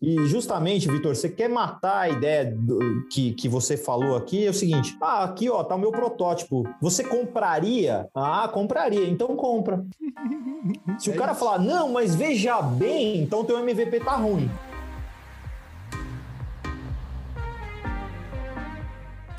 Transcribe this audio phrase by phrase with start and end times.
[0.00, 4.46] E justamente, Vitor, você quer matar a ideia do, que, que você falou aqui?
[4.46, 6.68] É o seguinte: ah, aqui ó, tá o meu protótipo.
[6.82, 8.06] Você compraria?
[8.14, 9.08] Ah, compraria.
[9.08, 9.82] Então compra.
[10.98, 11.40] Se é o cara isso.
[11.40, 14.50] falar, não, mas veja bem, então teu MVP tá ruim.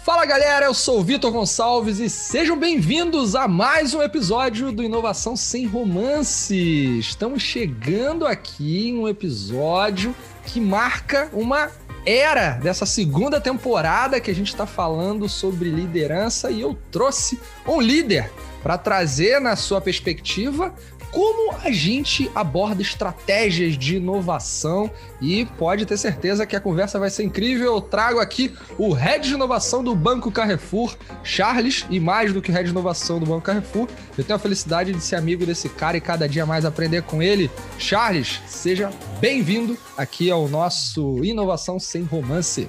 [0.07, 4.81] Fala galera, eu sou o Vitor Gonçalves e sejam bem-vindos a mais um episódio do
[4.81, 6.97] Inovação Sem Romance.
[6.97, 10.15] Estamos chegando aqui em um episódio
[10.47, 11.69] que marca uma
[12.05, 16.49] era dessa segunda temporada que a gente está falando sobre liderança.
[16.49, 17.37] E eu trouxe
[17.67, 18.31] um líder
[18.63, 20.73] para trazer na sua perspectiva
[21.11, 27.09] como a gente aborda estratégias de inovação e pode ter certeza que a conversa vai
[27.09, 27.75] ser incrível.
[27.75, 32.51] Eu trago aqui o Head de Inovação do Banco Carrefour, Charles, e mais do que
[32.51, 35.69] o Head de Inovação do Banco Carrefour, eu tenho a felicidade de ser amigo desse
[35.69, 37.49] cara e cada dia mais aprender com ele.
[37.77, 38.89] Charles, seja
[39.19, 42.67] bem-vindo aqui ao nosso Inovação Sem Romance.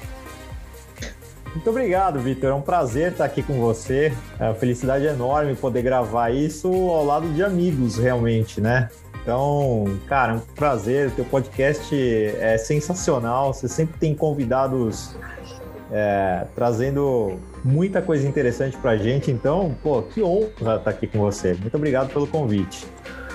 [1.55, 2.51] Muito obrigado, Vitor.
[2.51, 4.13] É um prazer estar aqui com você.
[4.39, 8.89] É uma felicidade enorme poder gravar isso ao lado de amigos, realmente, né?
[9.23, 11.09] Então, cara, é um prazer.
[11.09, 13.53] O teu podcast é sensacional.
[13.53, 15.17] Você sempre tem convidados
[15.91, 19.31] é, trazendo muita coisa interessante pra gente.
[19.31, 21.55] Então, pô, que honra estar aqui com você.
[21.55, 22.87] Muito obrigado pelo convite.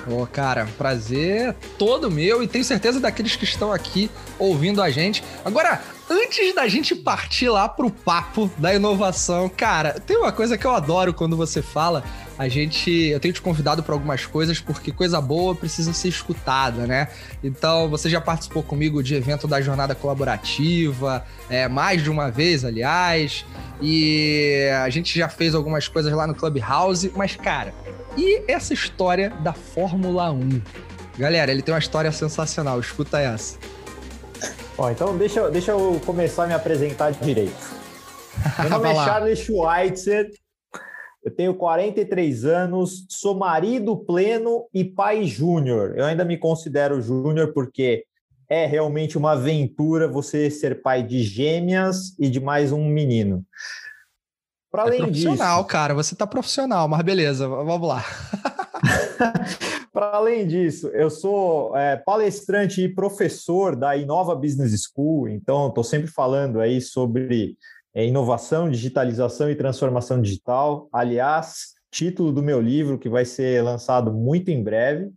[0.06, 5.24] Pô, cara, prazer todo meu e tenho certeza daqueles que estão aqui ouvindo a gente.
[5.46, 5.82] Agora,
[6.14, 10.72] antes da gente partir lá pro papo da inovação, cara, tem uma coisa que eu
[10.72, 12.04] adoro quando você fala.
[12.38, 16.88] A gente, eu tenho te convidado para algumas coisas porque coisa boa precisa ser escutada,
[16.88, 17.08] né?
[17.44, 22.66] Então, você já participou comigo de evento da jornada colaborativa, é, mais de uma vez,
[22.66, 23.46] aliás,
[23.82, 27.74] e a gente já fez algumas coisas lá no Clubhouse, mas cara,
[28.18, 30.62] e essa história da Fórmula 1?
[31.18, 33.58] Galera, ele tem uma história sensacional, escuta essa.
[34.76, 37.54] Bom, então deixa, deixa eu começar a me apresentar direito.
[38.60, 40.32] Meu nome é Charles Schweitzer,
[41.24, 45.94] eu tenho 43 anos, sou marido pleno e pai júnior.
[45.96, 48.04] Eu ainda me considero júnior porque
[48.50, 53.46] é realmente uma aventura você ser pai de gêmeas e de mais um menino.
[54.72, 58.04] Para é além é profissional, disso, cara, você tá profissional, mas beleza, vamos lá.
[59.94, 65.84] Para além disso, eu sou é, palestrante e professor da Inova Business School, então estou
[65.84, 67.56] sempre falando aí sobre
[67.94, 70.90] é, inovação, digitalização e transformação digital.
[70.92, 75.12] Aliás, título do meu livro que vai ser lançado muito em breve.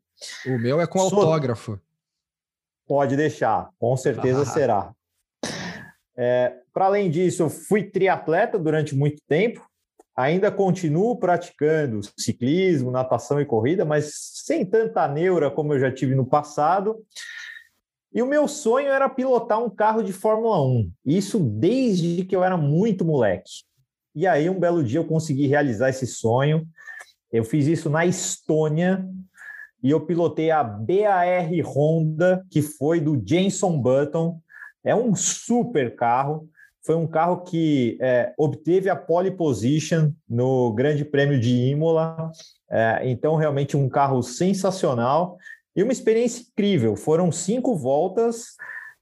[0.44, 1.20] O meu é com sou...
[1.20, 1.80] autógrafo.
[2.86, 4.46] Pode deixar, com certeza ah.
[4.46, 4.92] será.
[6.14, 9.66] É, Para além disso, eu fui triatleta durante muito tempo,
[10.16, 14.12] ainda continuo praticando ciclismo, natação e corrida, mas
[14.44, 17.04] sem tanta neura como eu já tive no passado.
[18.12, 22.42] E o meu sonho era pilotar um carro de Fórmula 1, isso desde que eu
[22.42, 23.64] era muito moleque.
[24.14, 26.66] E aí, um belo dia, eu consegui realizar esse sonho.
[27.30, 29.06] Eu fiz isso na Estônia,
[29.82, 34.40] e eu pilotei a BAR Honda, que foi do Jenson Button.
[34.82, 36.48] É um super carro.
[36.86, 42.30] Foi um carro que é, obteve a pole position no Grande Prêmio de Imola.
[42.70, 45.36] É, então, realmente um carro sensacional
[45.74, 46.94] e uma experiência incrível.
[46.94, 48.54] Foram cinco voltas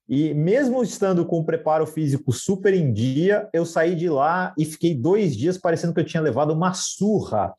[0.09, 4.65] e, mesmo estando com o preparo físico super em dia, eu saí de lá e
[4.65, 7.55] fiquei dois dias parecendo que eu tinha levado uma surra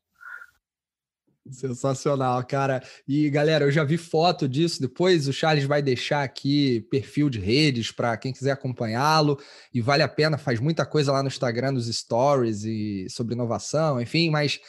[1.50, 2.82] Sensacional, cara.
[3.08, 4.82] E galera, eu já vi foto disso.
[4.82, 9.40] Depois o Charles vai deixar aqui perfil de redes para quem quiser acompanhá-lo.
[9.72, 14.02] E vale a pena, faz muita coisa lá no Instagram, nos stories e sobre inovação,
[14.02, 14.32] enfim.
[14.32, 14.60] Mas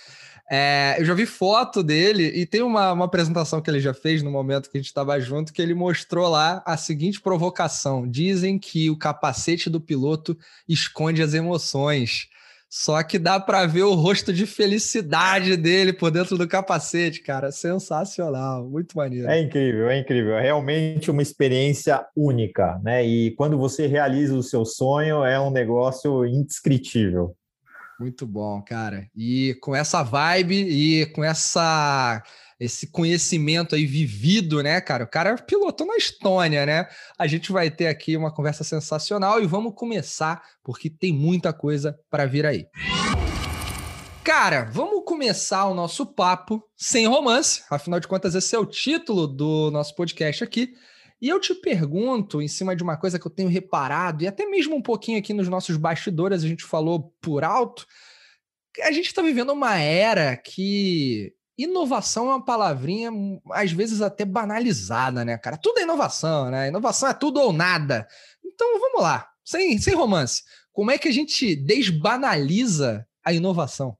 [0.50, 4.22] é, eu já vi foto dele e tem uma, uma apresentação que ele já fez
[4.22, 8.58] no momento que a gente estava junto que ele mostrou lá a seguinte provocação: dizem
[8.58, 10.36] que o capacete do piloto
[10.68, 12.28] esconde as emoções.
[12.68, 17.52] Só que dá para ver o rosto de felicidade dele por dentro do capacete, cara.
[17.52, 19.28] Sensacional, muito maneiro.
[19.30, 20.34] É incrível, é incrível.
[20.34, 23.04] É realmente uma experiência única, né?
[23.04, 27.36] E quando você realiza o seu sonho, é um negócio indescritível.
[27.98, 29.06] Muito bom, cara.
[29.16, 32.22] E com essa vibe e com essa
[32.58, 35.04] esse conhecimento aí vivido, né, cara?
[35.04, 36.88] O cara pilotou na Estônia, né?
[37.18, 41.98] A gente vai ter aqui uma conversa sensacional e vamos começar porque tem muita coisa
[42.10, 42.66] para vir aí.
[44.24, 47.62] Cara, vamos começar o nosso papo sem romance.
[47.70, 50.74] Afinal de contas, esse é o título do nosso podcast aqui.
[51.20, 54.44] E eu te pergunto, em cima de uma coisa que eu tenho reparado, e até
[54.44, 57.86] mesmo um pouquinho aqui nos nossos bastidores, a gente falou por alto,
[58.82, 63.10] a gente está vivendo uma era que inovação é uma palavrinha,
[63.52, 65.56] às vezes até banalizada, né, cara?
[65.56, 66.68] Tudo é inovação, né?
[66.68, 68.06] Inovação é tudo ou nada.
[68.44, 70.42] Então vamos lá, sem, sem romance.
[70.72, 73.96] Como é que a gente desbanaliza a inovação?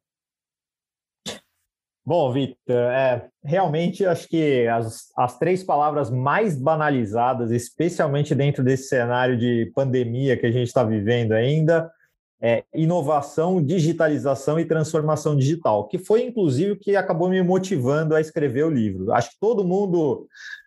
[2.05, 8.88] Bom, Victor, é, realmente acho que as, as três palavras mais banalizadas, especialmente dentro desse
[8.88, 11.91] cenário de pandemia que a gente está vivendo ainda,
[12.40, 18.20] é inovação, digitalização e transformação digital, que foi inclusive o que acabou me motivando a
[18.20, 19.12] escrever o livro.
[19.12, 20.26] Acho que todo mundo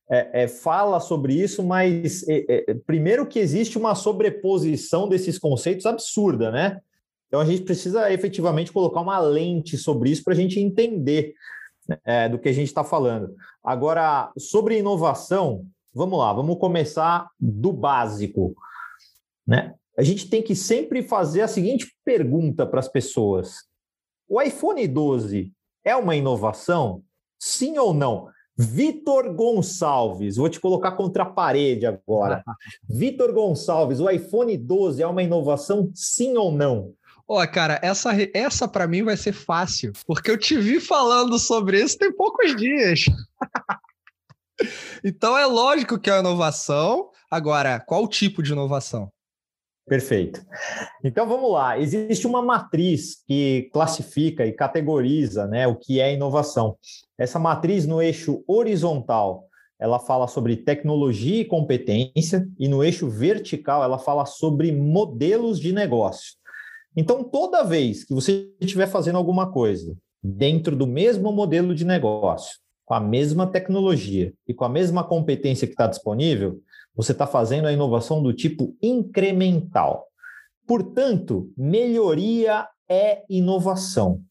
[0.10, 5.86] é, é, fala sobre isso, mas é, é, primeiro que existe uma sobreposição desses conceitos
[5.86, 6.80] absurda, né?
[7.28, 11.36] Então a gente precisa efetivamente colocar uma lente sobre isso para a gente entender
[12.04, 13.36] é, do que a gente está falando.
[13.64, 15.64] Agora, sobre inovação,
[15.94, 18.56] vamos lá, vamos começar do básico.
[19.46, 19.76] Né?
[20.00, 23.66] A gente tem que sempre fazer a seguinte pergunta para as pessoas:
[24.30, 25.52] o iPhone 12
[25.84, 27.04] é uma inovação?
[27.38, 28.30] Sim ou não?
[28.58, 32.42] Vitor Gonçalves, vou te colocar contra a parede agora.
[32.88, 36.94] Vitor Gonçalves, o iPhone 12 é uma inovação, sim ou não?
[37.28, 41.38] Ó, oh, cara, essa, essa para mim vai ser fácil, porque eu te vi falando
[41.38, 43.04] sobre isso tem poucos dias.
[45.04, 47.10] então é lógico que é inovação.
[47.30, 49.12] Agora, qual tipo de inovação?
[49.90, 50.46] Perfeito.
[51.04, 51.80] Então vamos lá.
[51.80, 56.78] Existe uma matriz que classifica e categoriza né, o que é inovação.
[57.18, 59.50] Essa matriz no eixo horizontal
[59.80, 65.72] ela fala sobre tecnologia e competência, e no eixo vertical ela fala sobre modelos de
[65.72, 66.34] negócio.
[66.98, 72.60] Então, toda vez que você estiver fazendo alguma coisa dentro do mesmo modelo de negócio,
[72.84, 76.60] com a mesma tecnologia e com a mesma competência que está disponível,
[76.96, 80.08] você está fazendo a inovação do tipo incremental.
[80.68, 84.22] Portanto, melhoria é inovação.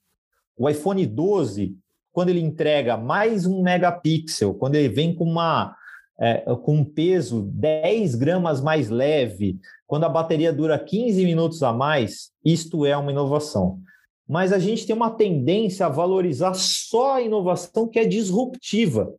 [0.56, 1.76] O iPhone 12,
[2.12, 5.76] quando ele entrega mais um megapixel, quando ele vem com uma
[6.20, 11.72] é, com um peso 10 gramas mais leve, quando a bateria dura 15 minutos a
[11.72, 13.78] mais, isto é uma inovação.
[14.28, 19.14] Mas a gente tem uma tendência a valorizar só a inovação que é disruptiva.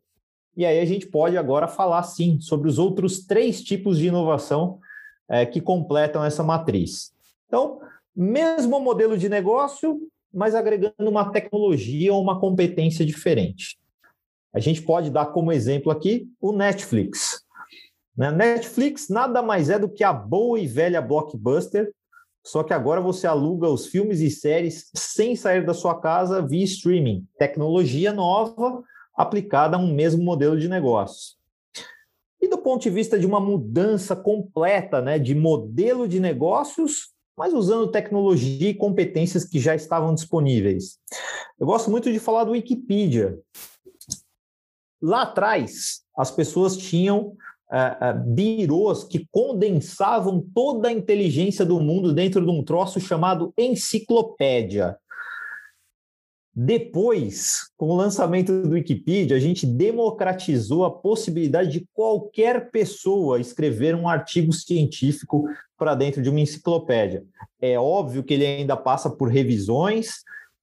[0.59, 4.77] E aí a gente pode agora falar, sim, sobre os outros três tipos de inovação
[5.29, 7.13] é, que completam essa matriz.
[7.47, 7.79] Então,
[8.13, 10.01] mesmo modelo de negócio,
[10.33, 13.79] mas agregando uma tecnologia ou uma competência diferente.
[14.53, 17.41] A gente pode dar como exemplo aqui o Netflix.
[18.17, 18.29] Né?
[18.29, 21.89] Netflix nada mais é do que a boa e velha blockbuster,
[22.45, 26.65] só que agora você aluga os filmes e séries sem sair da sua casa via
[26.65, 27.25] streaming.
[27.37, 28.83] Tecnologia nova
[29.19, 31.35] aplicada a um mesmo modelo de negócio.
[32.41, 37.53] E do ponto de vista de uma mudança completa né, de modelo de negócios, mas
[37.53, 40.97] usando tecnologia e competências que já estavam disponíveis.
[41.59, 43.37] Eu gosto muito de falar do Wikipedia.
[45.01, 52.13] Lá atrás, as pessoas tinham uh, uh, birôs que condensavam toda a inteligência do mundo
[52.13, 54.97] dentro de um troço chamado enciclopédia.
[56.61, 63.95] Depois, com o lançamento do Wikipedia, a gente democratizou a possibilidade de qualquer pessoa escrever
[63.95, 65.45] um artigo científico
[65.77, 67.23] para dentro de uma enciclopédia.
[67.61, 70.15] É óbvio que ele ainda passa por revisões,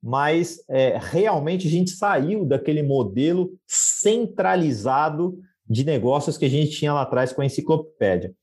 [0.02, 6.92] mas é, realmente a gente saiu daquele modelo centralizado de negócios que a gente tinha
[6.92, 8.34] lá atrás com a enciclopédia.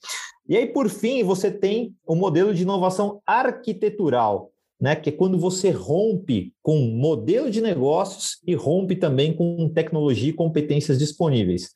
[0.50, 5.38] E aí, por fim, você tem o modelo de inovação arquitetural, né, que é quando
[5.38, 11.72] você rompe com modelo de negócios e rompe também com tecnologia e competências disponíveis.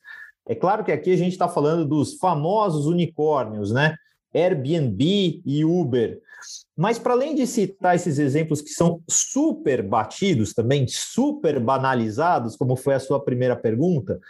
[0.46, 3.94] É claro que aqui a gente está falando dos famosos unicórnios, né?
[4.34, 6.20] Airbnb e Uber.
[6.76, 12.76] Mas para além de citar esses exemplos que são super batidos também, super banalizados, como
[12.76, 14.20] foi a sua primeira pergunta,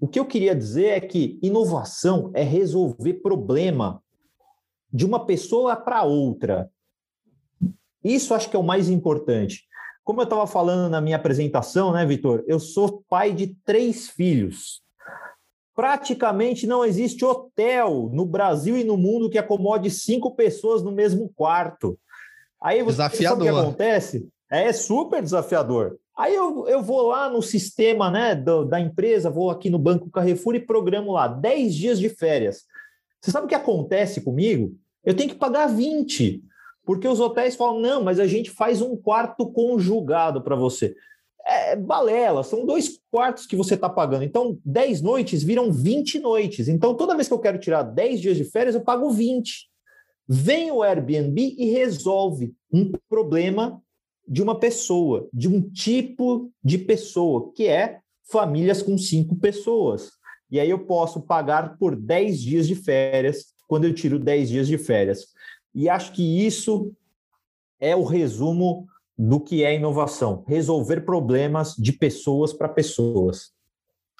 [0.00, 4.02] o que eu queria dizer é que inovação é resolver problema
[4.92, 6.70] de uma pessoa para outra.
[8.02, 9.64] Isso acho que é o mais importante.
[10.04, 12.42] Como eu estava falando na minha apresentação, né, Vitor?
[12.46, 14.82] Eu sou pai de três filhos.
[15.74, 21.30] Praticamente não existe hotel no Brasil e no mundo que acomode cinco pessoas no mesmo
[21.34, 21.98] quarto.
[22.60, 23.38] Aí você desafiador.
[23.38, 24.28] sabe o que acontece?
[24.50, 25.96] É super desafiador.
[26.16, 30.10] Aí eu, eu vou lá no sistema né, do, da empresa, vou aqui no Banco
[30.10, 32.64] Carrefour e programo lá 10 dias de férias.
[33.20, 34.74] Você sabe o que acontece comigo?
[35.04, 36.42] Eu tenho que pagar 20,
[36.84, 40.94] porque os hotéis falam: não, mas a gente faz um quarto conjugado para você
[41.50, 44.24] é balela, são dois quartos que você está pagando.
[44.24, 46.68] Então, 10 noites viram 20 noites.
[46.68, 49.68] Então, toda vez que eu quero tirar 10 dias de férias, eu pago 20.
[50.28, 53.82] Vem o Airbnb e resolve um problema
[54.26, 57.98] de uma pessoa, de um tipo de pessoa, que é
[58.30, 60.12] famílias com cinco pessoas.
[60.50, 64.68] E aí eu posso pagar por 10 dias de férias quando eu tiro 10 dias
[64.68, 65.26] de férias.
[65.74, 66.92] E acho que isso
[67.78, 68.86] é o resumo
[69.16, 73.52] do que é inovação: resolver problemas de pessoas para pessoas.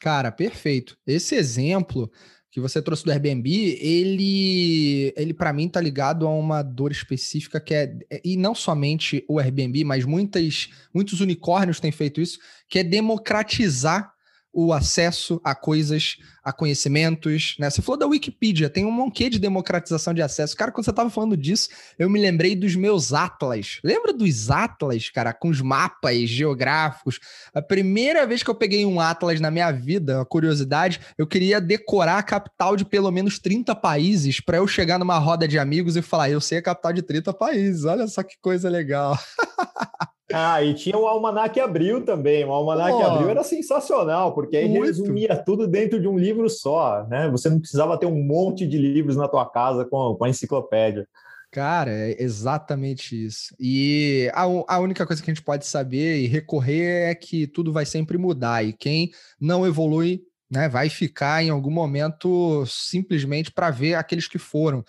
[0.00, 0.96] Cara, perfeito.
[1.06, 2.10] Esse exemplo
[2.50, 7.60] que você trouxe do Airbnb, ele, ele para mim tá ligado a uma dor específica
[7.60, 12.38] que é e não somente o Airbnb, mas muitas muitos unicórnios têm feito isso,
[12.68, 14.12] que é democratizar
[14.52, 17.70] o acesso a coisas, a conhecimentos, né?
[17.70, 20.56] Você falou da Wikipedia, tem um monte de democratização de acesso.
[20.56, 23.78] Cara, quando você estava falando disso, eu me lembrei dos meus atlas.
[23.84, 27.20] Lembra dos atlas, cara, com os mapas geográficos?
[27.54, 31.60] A primeira vez que eu peguei um atlas na minha vida, a curiosidade, eu queria
[31.60, 35.96] decorar a capital de pelo menos 30 países para eu chegar numa roda de amigos
[35.96, 37.84] e falar, eu sei a capital de 30 países.
[37.84, 39.16] Olha só que coisa legal.
[40.32, 42.44] Ah, e tinha o Almanac Abril também.
[42.44, 44.84] O Almanac oh, Abril era sensacional, porque aí muito.
[44.84, 47.28] resumia tudo dentro de um livro só, né?
[47.30, 51.06] Você não precisava ter um monte de livros na tua casa com, com a enciclopédia.
[51.50, 53.54] Cara, é exatamente isso.
[53.58, 57.72] E a, a única coisa que a gente pode saber e recorrer é que tudo
[57.72, 58.64] vai sempre mudar.
[58.64, 59.10] E quem
[59.40, 64.84] não evolui, né, vai ficar em algum momento simplesmente para ver aqueles que foram.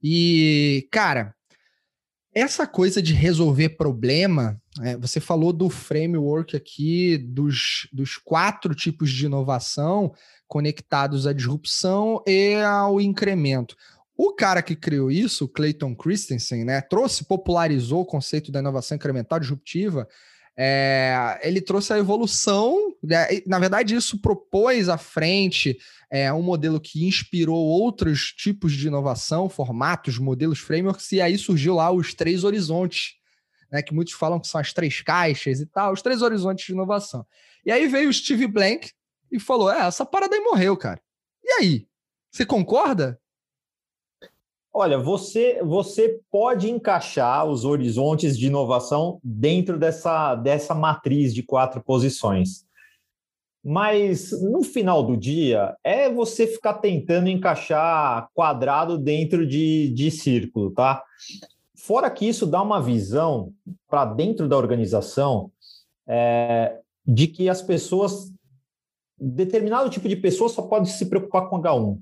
[0.00, 1.34] E, cara,
[2.32, 9.10] essa coisa de resolver problema, é, você falou do framework aqui dos, dos quatro tipos
[9.10, 10.12] de inovação
[10.48, 13.76] conectados à disrupção e ao incremento.
[14.16, 19.40] O cara que criou isso, Clayton Christensen, né, trouxe, popularizou o conceito da inovação incremental
[19.40, 20.08] disruptiva
[20.56, 23.26] é, ele trouxe a evolução, né?
[23.46, 25.76] na verdade, isso propôs à frente
[26.08, 31.74] é, um modelo que inspirou outros tipos de inovação, formatos, modelos, frameworks, e aí surgiu
[31.74, 33.14] lá os três horizontes,
[33.74, 36.72] né, que muitos falam que são as três caixas e tal, os três horizontes de
[36.72, 37.26] inovação.
[37.66, 38.92] E aí veio o Steve Blank
[39.32, 41.00] e falou: é, essa parada aí morreu, cara.
[41.42, 41.88] E aí?
[42.30, 43.20] Você concorda?
[44.72, 51.82] Olha, você, você pode encaixar os horizontes de inovação dentro dessa, dessa matriz de quatro
[51.82, 52.64] posições.
[53.64, 60.70] Mas no final do dia, é você ficar tentando encaixar quadrado dentro de, de círculo,
[60.72, 61.02] tá?
[61.86, 63.52] Fora que isso dá uma visão
[63.90, 65.52] para dentro da organização
[66.08, 68.32] é, de que as pessoas,
[69.18, 72.00] determinado tipo de pessoa só pode se preocupar com H1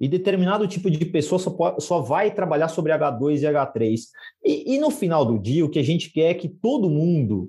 [0.00, 4.00] e determinado tipo de pessoa só, pode, só vai trabalhar sobre H2 e H3.
[4.44, 7.48] E, e, no final do dia, o que a gente quer é que todo mundo,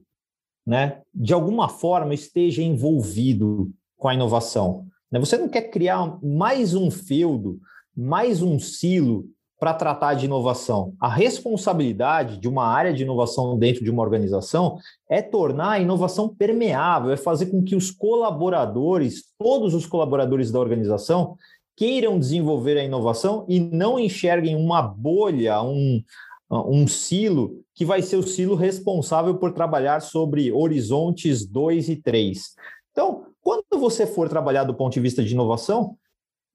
[0.63, 4.85] né, de alguma forma, esteja envolvido com a inovação.
[5.11, 5.19] Né?
[5.19, 7.59] Você não quer criar mais um feudo,
[7.97, 9.27] mais um silo
[9.63, 10.93] para tratar de inovação.
[10.99, 14.77] A responsabilidade de uma área de inovação dentro de uma organização
[15.09, 20.59] é tornar a inovação permeável, é fazer com que os colaboradores, todos os colaboradores da
[20.59, 21.37] organização,
[21.77, 26.03] queiram desenvolver a inovação e não enxerguem uma bolha, um,
[26.51, 32.53] um silo, que vai ser o silo responsável por trabalhar sobre horizontes 2 e 3.
[32.91, 35.95] Então, quando você for trabalhar do ponto de vista de inovação,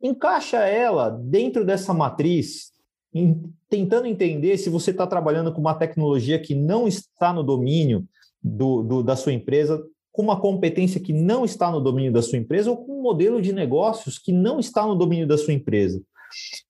[0.02, 2.76] encaixa ela dentro dessa matriz,
[3.68, 8.06] tentando entender se você está trabalhando com uma tecnologia que não está no domínio
[8.42, 12.38] do, do, da sua empresa, com uma competência que não está no domínio da sua
[12.38, 16.02] empresa ou com um modelo de negócios que não está no domínio da sua empresa.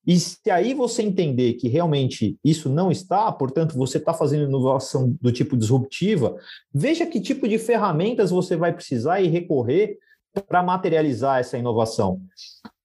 [0.07, 5.17] E se aí você entender que realmente isso não está, portanto, você está fazendo inovação
[5.21, 6.37] do tipo disruptiva,
[6.73, 9.99] veja que tipo de ferramentas você vai precisar e recorrer
[10.47, 12.21] para materializar essa inovação.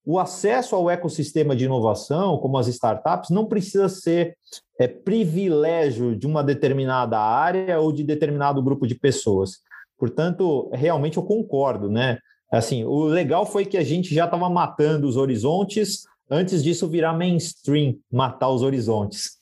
[0.06, 4.38] O acesso ao ecossistema de inovação, como as startups, não precisa ser
[4.80, 9.60] é, privilégio de uma determinada área ou de determinado grupo de pessoas.
[9.98, 12.18] Portanto, realmente eu concordo, né?
[12.52, 17.14] Assim, o legal foi que a gente já estava matando os horizontes antes disso virar
[17.14, 19.40] mainstream, matar os horizontes.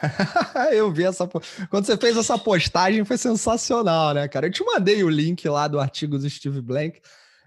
[0.72, 1.28] eu vi essa.
[1.70, 4.46] Quando você fez essa postagem, foi sensacional, né, cara?
[4.46, 7.00] Eu te mandei o link lá do artigo do Steve Blank.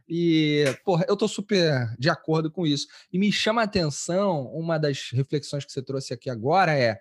[0.07, 2.87] E, porra, eu tô super de acordo com isso.
[3.11, 6.99] E me chama a atenção, uma das reflexões que você trouxe aqui agora é: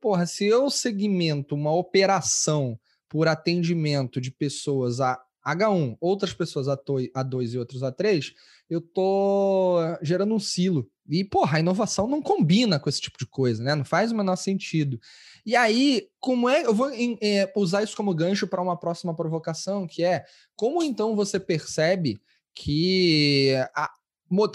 [0.00, 6.76] porra, se eu segmento uma operação por atendimento de pessoas a H1, outras pessoas a
[6.76, 8.32] A2 e outros A3,
[8.68, 10.90] eu tô gerando um silo.
[11.08, 13.74] E, porra, a inovação não combina com esse tipo de coisa, né?
[13.74, 15.00] Não faz o menor sentido.
[15.46, 16.66] E aí, como é.
[16.66, 20.24] Eu vou é, usar isso como gancho para uma próxima provocação, que é
[20.54, 22.20] como então você percebe
[22.58, 23.54] que.
[23.74, 23.90] A,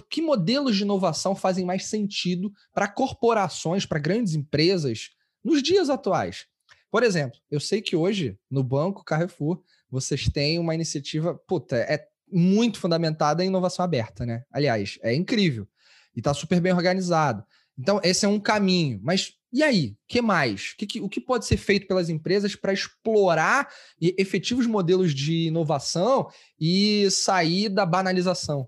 [0.07, 5.09] que modelos de inovação fazem mais sentido para corporações, para grandes empresas,
[5.43, 6.45] nos dias atuais?
[6.91, 12.05] Por exemplo, eu sei que hoje, no Banco Carrefour, vocês têm uma iniciativa, puta, é
[12.31, 14.43] muito fundamentada em inovação aberta, né?
[14.51, 15.67] Aliás, é incrível.
[16.15, 17.43] E está super bem organizado.
[17.75, 18.99] Então, esse é um caminho.
[19.01, 19.89] Mas e aí?
[19.89, 20.71] O que mais?
[20.73, 23.69] O que, o que pode ser feito pelas empresas para explorar
[24.01, 26.27] efetivos modelos de inovação
[26.59, 28.67] e sair da banalização?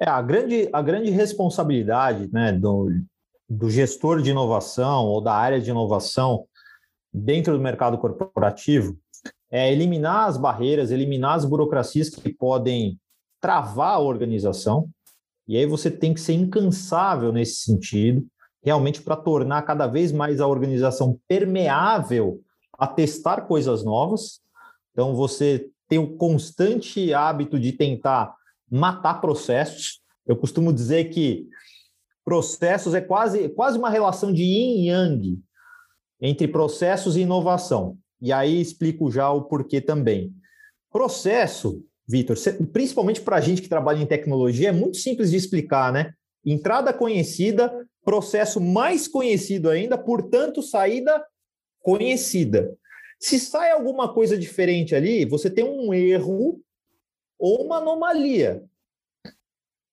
[0.00, 2.90] É, a grande, a grande responsabilidade né, do,
[3.48, 6.46] do gestor de inovação ou da área de inovação
[7.12, 8.98] dentro do mercado corporativo
[9.50, 12.98] é eliminar as barreiras, eliminar as burocracias que podem
[13.38, 14.88] travar a organização.
[15.46, 18.26] E aí você tem que ser incansável nesse sentido,
[18.62, 22.40] realmente para tornar cada vez mais a organização permeável
[22.78, 24.40] a testar coisas novas.
[24.92, 28.34] Então, você tem o constante hábito de tentar
[28.70, 30.00] matar processos.
[30.26, 31.48] Eu costumo dizer que
[32.24, 35.42] processos é quase, quase uma relação de yin e yang
[36.20, 37.98] entre processos e inovação.
[38.20, 40.32] E aí explico já o porquê também.
[40.90, 42.36] Processo, Vitor,
[42.72, 46.12] principalmente para a gente que trabalha em tecnologia, é muito simples de explicar, né?
[46.44, 47.72] Entrada conhecida,
[48.04, 51.24] processo mais conhecido ainda, portanto, saída
[51.80, 52.76] conhecida.
[53.18, 56.60] Se sai alguma coisa diferente ali, você tem um erro
[57.38, 58.64] ou uma anomalia.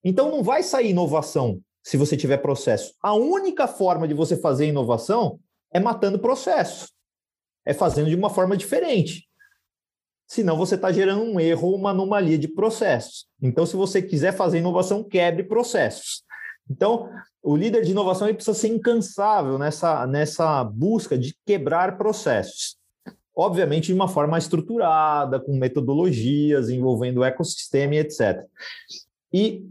[0.02, 2.94] Então não vai sair inovação se você tiver processo.
[3.02, 5.38] A única forma de você fazer inovação
[5.72, 6.90] é matando processo.
[7.64, 9.28] É fazendo de uma forma diferente.
[10.26, 13.26] Senão você está gerando um erro ou uma anomalia de processos.
[13.42, 16.22] Então, se você quiser fazer inovação, quebre processos.
[16.70, 17.10] Então,
[17.42, 22.78] o líder de inovação ele precisa ser incansável nessa, nessa busca de quebrar processos.
[23.34, 28.44] Obviamente, de uma forma estruturada, com metodologias envolvendo o ecossistema e etc.
[29.32, 29.66] E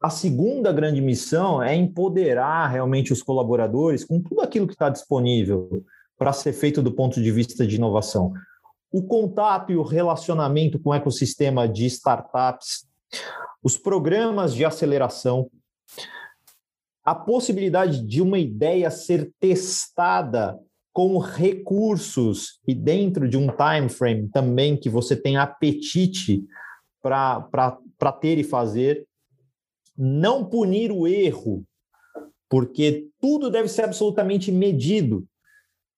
[0.00, 5.84] a segunda grande missão é empoderar realmente os colaboradores com tudo aquilo que está disponível
[6.16, 8.32] para ser feito do ponto de vista de inovação.
[8.90, 12.86] O contato e o relacionamento com o ecossistema de startups,
[13.62, 15.50] os programas de aceleração,
[17.08, 20.60] a possibilidade de uma ideia ser testada
[20.92, 26.44] com recursos e dentro de um time frame também que você tem apetite
[27.00, 29.06] para ter e fazer,
[29.96, 31.64] não punir o erro,
[32.46, 35.26] porque tudo deve ser absolutamente medido,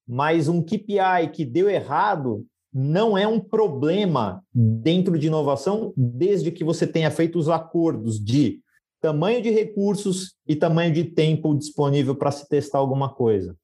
[0.07, 6.63] mas um KPI que deu errado não é um problema dentro de inovação, desde que
[6.63, 8.61] você tenha feito os acordos de
[9.01, 13.57] tamanho de recursos e tamanho de tempo disponível para se testar alguma coisa.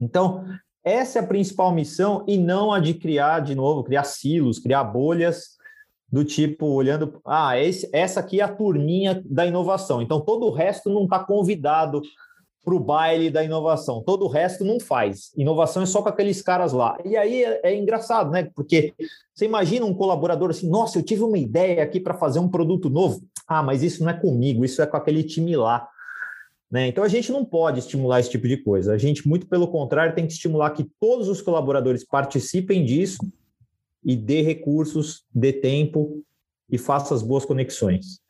[0.00, 0.44] Então,
[0.82, 4.84] essa é a principal missão e não a de criar, de novo, criar silos, criar
[4.84, 5.54] bolhas
[6.10, 10.52] do tipo, olhando, ah, esse, essa aqui é a turninha da inovação, então todo o
[10.52, 12.00] resto não está convidado
[12.64, 14.02] para o baile da inovação.
[14.02, 15.32] Todo o resto não faz.
[15.36, 16.96] Inovação é só com aqueles caras lá.
[17.04, 18.50] E aí é, é engraçado, né?
[18.54, 18.94] Porque
[19.34, 22.88] você imagina um colaborador assim: nossa, eu tive uma ideia aqui para fazer um produto
[22.88, 23.22] novo.
[23.46, 25.86] Ah, mas isso não é comigo, isso é com aquele time lá.
[26.70, 26.88] Né?
[26.88, 28.94] Então a gente não pode estimular esse tipo de coisa.
[28.94, 33.18] A gente, muito pelo contrário, tem que estimular que todos os colaboradores participem disso
[34.02, 36.24] e dê recursos, dê tempo
[36.70, 38.20] e faça as boas conexões.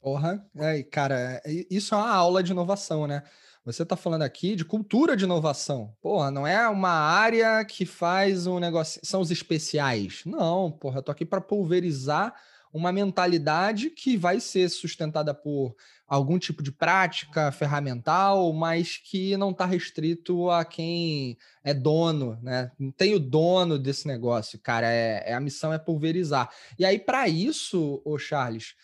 [0.00, 3.22] Porra, é, cara, é, isso é uma aula de inovação, né?
[3.66, 5.92] Você está falando aqui de cultura de inovação.
[6.00, 9.00] Porra, não é uma área que faz um negócio.
[9.02, 10.22] São os especiais.
[10.24, 12.32] Não, porra, eu tô aqui para pulverizar
[12.72, 15.74] uma mentalidade que vai ser sustentada por
[16.06, 22.70] algum tipo de prática ferramental, mas que não está restrito a quem é dono, né?
[22.78, 24.88] Não tem o dono desse negócio, cara.
[24.88, 26.48] É, é a missão é pulverizar.
[26.78, 28.76] E aí, para isso, o Charles,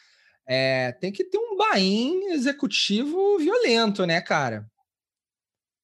[0.45, 4.72] é, tem que ter um bain executivo violento, né, cara?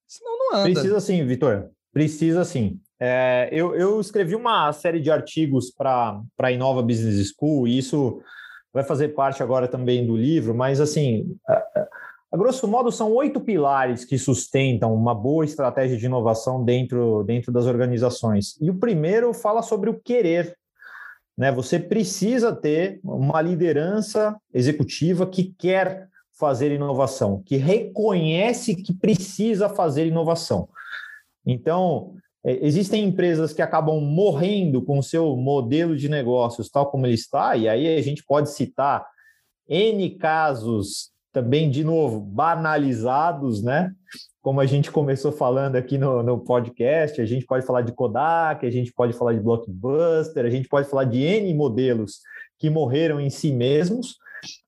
[0.08, 0.72] Senão não anda.
[0.72, 1.70] Precisa sim, Vitor.
[1.92, 2.80] Precisa sim.
[2.98, 8.20] É, eu, eu, escrevi uma série de artigos para a Inova Business School, e isso
[8.72, 11.88] vai fazer parte agora também do livro, mas assim, a,
[12.30, 17.50] a grosso modo, são oito pilares que sustentam uma boa estratégia de inovação dentro, dentro
[17.50, 18.58] das organizações.
[18.60, 20.56] E o primeiro fala sobre o querer.
[21.36, 21.50] Né?
[21.52, 26.08] Você precisa ter uma liderança executiva que quer
[26.38, 30.68] fazer inovação, que reconhece que precisa fazer inovação.
[31.44, 37.06] Então, é, existem empresas que acabam morrendo com o seu modelo de negócios tal como
[37.06, 39.04] ele está, e aí a gente pode citar
[39.68, 43.92] N casos também, de novo, banalizados, né?
[44.40, 48.64] Como a gente começou falando aqui no, no podcast, a gente pode falar de Kodak,
[48.64, 52.20] a gente pode falar de Blockbuster, a gente pode falar de N modelos
[52.58, 54.16] que morreram em si mesmos,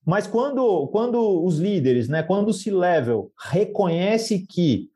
[0.05, 4.89] mas quando, quando os líderes, né, quando o C-Level reconhece que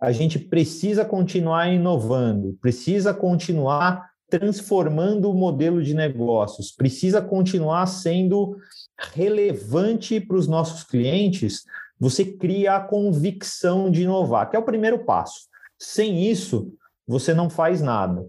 [0.00, 8.56] a gente precisa continuar inovando, precisa continuar transformando o modelo de negócios, precisa continuar sendo
[8.98, 11.64] relevante para os nossos clientes,
[11.98, 15.48] você cria a convicção de inovar, que é o primeiro passo.
[15.78, 16.72] Sem isso,
[17.06, 18.26] você não faz nada.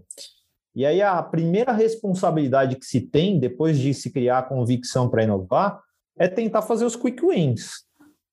[0.74, 5.24] E aí a primeira responsabilidade que se tem depois de se criar a convicção para
[5.24, 5.80] inovar
[6.18, 7.84] é tentar fazer os quick wins,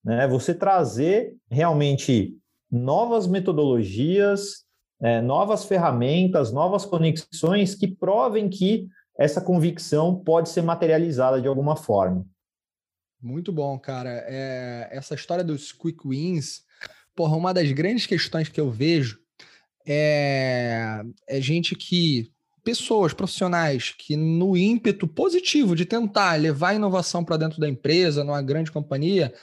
[0.04, 0.28] né?
[0.28, 2.38] Você trazer realmente
[2.72, 4.66] novas metodologias,
[5.02, 8.88] é, novas ferramentas, novas conexões que provem que
[9.18, 12.26] essa convicção pode ser materializada de alguma forma.
[13.22, 14.24] Muito bom, cara.
[14.28, 16.62] É, essa história dos quick wins,
[17.16, 19.20] porra, uma das grandes questões que eu vejo
[19.88, 22.32] é, é gente que
[22.68, 28.42] pessoas profissionais que no ímpeto positivo de tentar levar inovação para dentro da empresa, numa
[28.42, 29.34] grande companhia,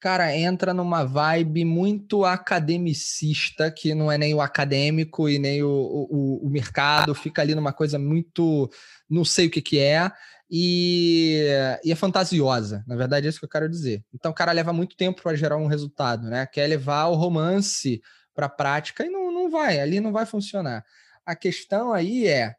[0.00, 5.68] cara, entra numa vibe muito academicista, que não é nem o acadêmico e nem o,
[5.68, 8.68] o, o mercado, fica ali numa coisa muito
[9.08, 10.10] não sei o que que é,
[10.50, 11.46] e,
[11.84, 12.82] e, é fantasiosa.
[12.84, 14.04] Na verdade, é isso que eu quero dizer.
[14.12, 16.46] Então, o cara leva muito tempo para gerar um resultado, né?
[16.46, 18.02] Quer levar o romance
[18.34, 20.84] para a prática e não, não vai, ali não vai funcionar.
[21.24, 22.56] A questão aí é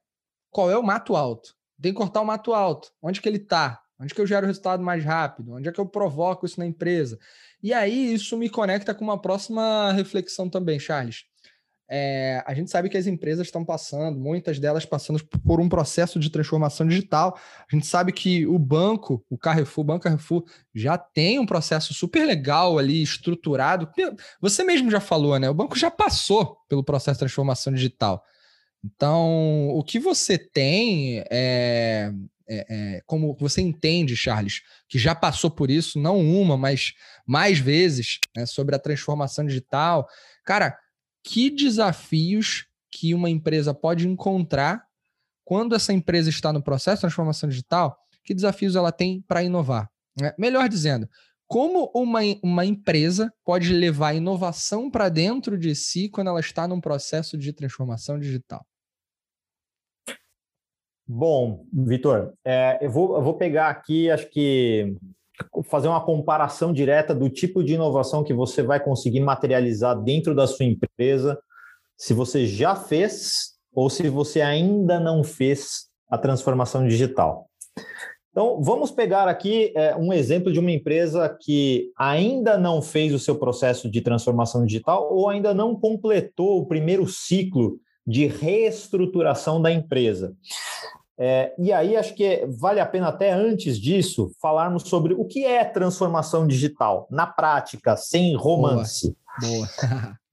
[0.53, 1.55] qual é o mato alto?
[1.81, 2.91] Tem que cortar o mato alto.
[3.01, 3.81] Onde que ele está?
[3.99, 5.53] Onde que eu gero o resultado mais rápido?
[5.53, 7.19] Onde é que eu provoco isso na empresa?
[7.61, 11.25] E aí isso me conecta com uma próxima reflexão também, Charles.
[11.89, 16.19] É, a gente sabe que as empresas estão passando, muitas delas passando por um processo
[16.19, 17.37] de transformação digital.
[17.71, 21.93] A gente sabe que o banco, o Carrefour, o Banco Carrefour, já tem um processo
[21.93, 23.89] super legal ali, estruturado.
[24.41, 25.49] Você mesmo já falou, né?
[25.49, 28.23] O banco já passou pelo processo de transformação digital.
[28.83, 32.11] Então, o que você tem é,
[32.47, 36.93] é, é, como você entende, Charles, que já passou por isso, não uma, mas
[37.25, 40.07] mais vezes, né, sobre a transformação digital.
[40.43, 40.77] Cara,
[41.23, 44.83] que desafios que uma empresa pode encontrar
[45.45, 47.97] quando essa empresa está no processo de transformação digital?
[48.23, 49.89] Que desafios ela tem para inovar?
[50.19, 50.33] Né?
[50.37, 51.09] Melhor dizendo,
[51.47, 56.81] como uma, uma empresa pode levar inovação para dentro de si quando ela está num
[56.81, 58.65] processo de transformação digital?
[61.05, 64.95] Bom, Vitor, é, eu, vou, eu vou pegar aqui, acho que
[65.65, 70.47] fazer uma comparação direta do tipo de inovação que você vai conseguir materializar dentro da
[70.47, 71.37] sua empresa,
[71.97, 77.49] se você já fez ou se você ainda não fez a transformação digital.
[78.31, 83.19] Então, vamos pegar aqui é, um exemplo de uma empresa que ainda não fez o
[83.19, 89.71] seu processo de transformação digital ou ainda não completou o primeiro ciclo de reestruturação da
[89.71, 90.35] empresa.
[91.17, 95.45] É, e aí acho que vale a pena até antes disso falarmos sobre o que
[95.45, 99.15] é transformação digital na prática, sem romance.
[99.39, 99.57] Boa.
[99.57, 99.67] Boa.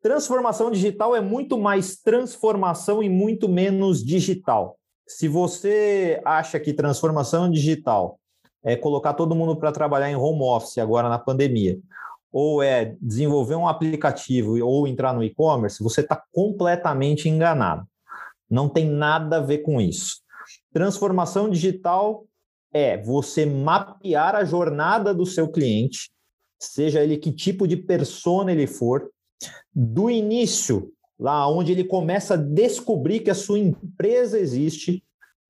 [0.00, 4.78] transformação digital é muito mais transformação e muito menos digital.
[5.06, 8.18] Se você acha que transformação digital
[8.62, 11.78] é colocar todo mundo para trabalhar em home office agora na pandemia,
[12.32, 17.86] ou é desenvolver um aplicativo ou entrar no e-commerce, você está completamente enganado.
[18.48, 20.20] Não tem nada a ver com isso.
[20.72, 22.24] Transformação digital
[22.72, 26.10] é você mapear a jornada do seu cliente,
[26.58, 29.10] seja ele que tipo de persona ele for,
[29.74, 35.02] do início, lá onde ele começa a descobrir que a sua empresa existe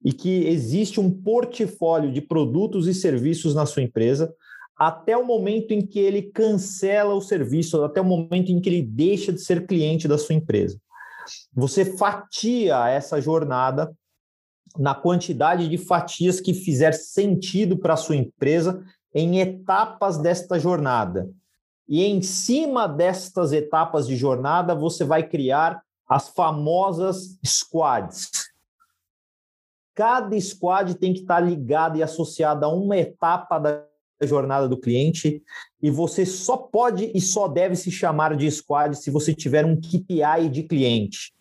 [0.05, 4.35] e que existe um portfólio de produtos e serviços na sua empresa,
[4.81, 8.81] até o momento em que ele cancela o serviço, até o momento em que ele
[8.81, 10.81] deixa de ser cliente da sua empresa.
[11.53, 13.95] Você fatia essa jornada
[14.79, 18.83] na quantidade de fatias que fizer sentido para a sua empresa
[19.14, 21.29] em etapas desta jornada.
[21.87, 28.31] E em cima destas etapas de jornada, você vai criar as famosas squads.
[29.95, 33.89] Cada squad tem que estar ligada e associada a uma etapa da
[34.26, 35.42] jornada do cliente
[35.83, 39.76] e você só pode e só deve se chamar de squad se você tiver um
[39.76, 41.33] KPI de cliente.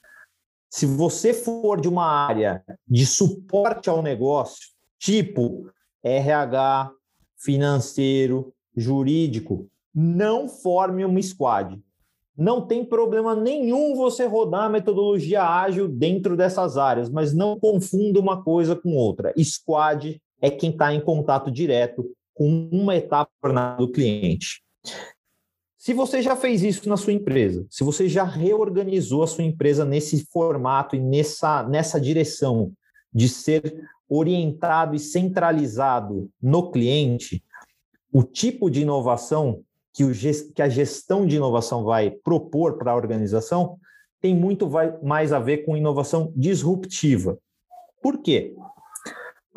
[0.69, 5.69] Se você for de uma área de suporte ao negócio, tipo
[6.03, 6.91] RH,
[7.37, 11.81] financeiro, jurídico, não forme uma squad.
[12.37, 18.17] Não tem problema nenhum você rodar a metodologia ágil dentro dessas áreas, mas não confunda
[18.17, 19.33] uma coisa com outra.
[19.43, 22.09] Squad é quem está em contato direto
[22.39, 24.63] com uma etapa do cliente.
[25.78, 29.84] Se você já fez isso na sua empresa, se você já reorganizou a sua empresa
[29.84, 32.71] nesse formato e nessa, nessa direção
[33.13, 37.43] de ser orientado e centralizado no cliente,
[38.10, 39.62] o tipo de inovação
[39.93, 40.12] que, o,
[40.56, 43.78] que a gestão de inovação vai propor para a organização
[44.21, 44.69] tem muito
[45.04, 47.38] mais a ver com inovação disruptiva.
[48.02, 48.56] Por quê?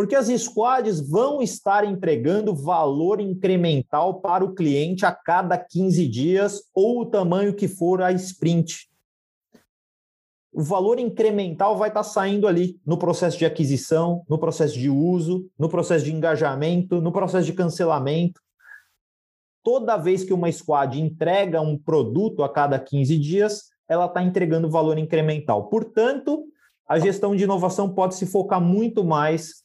[0.03, 6.61] Porque as squads vão estar entregando valor incremental para o cliente a cada 15 dias
[6.75, 8.91] ou o tamanho que for a sprint.
[10.53, 15.49] O valor incremental vai estar saindo ali no processo de aquisição, no processo de uso,
[15.57, 18.41] no processo de engajamento, no processo de cancelamento.
[19.63, 24.69] Toda vez que uma squad entrega um produto a cada 15 dias, ela está entregando
[24.69, 25.69] valor incremental.
[25.69, 26.43] Portanto,
[26.89, 29.62] a gestão de inovação pode se focar muito mais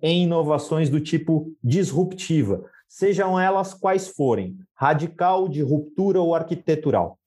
[0.00, 7.18] em inovações do tipo disruptiva, sejam elas quais forem, radical, de ruptura ou arquitetural.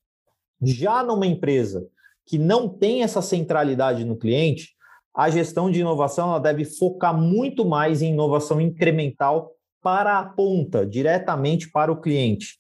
[0.62, 1.88] Já numa empresa
[2.26, 4.70] que não tem essa centralidade no cliente,
[5.14, 10.86] a gestão de inovação ela deve focar muito mais em inovação incremental para a ponta,
[10.86, 12.60] diretamente para o cliente.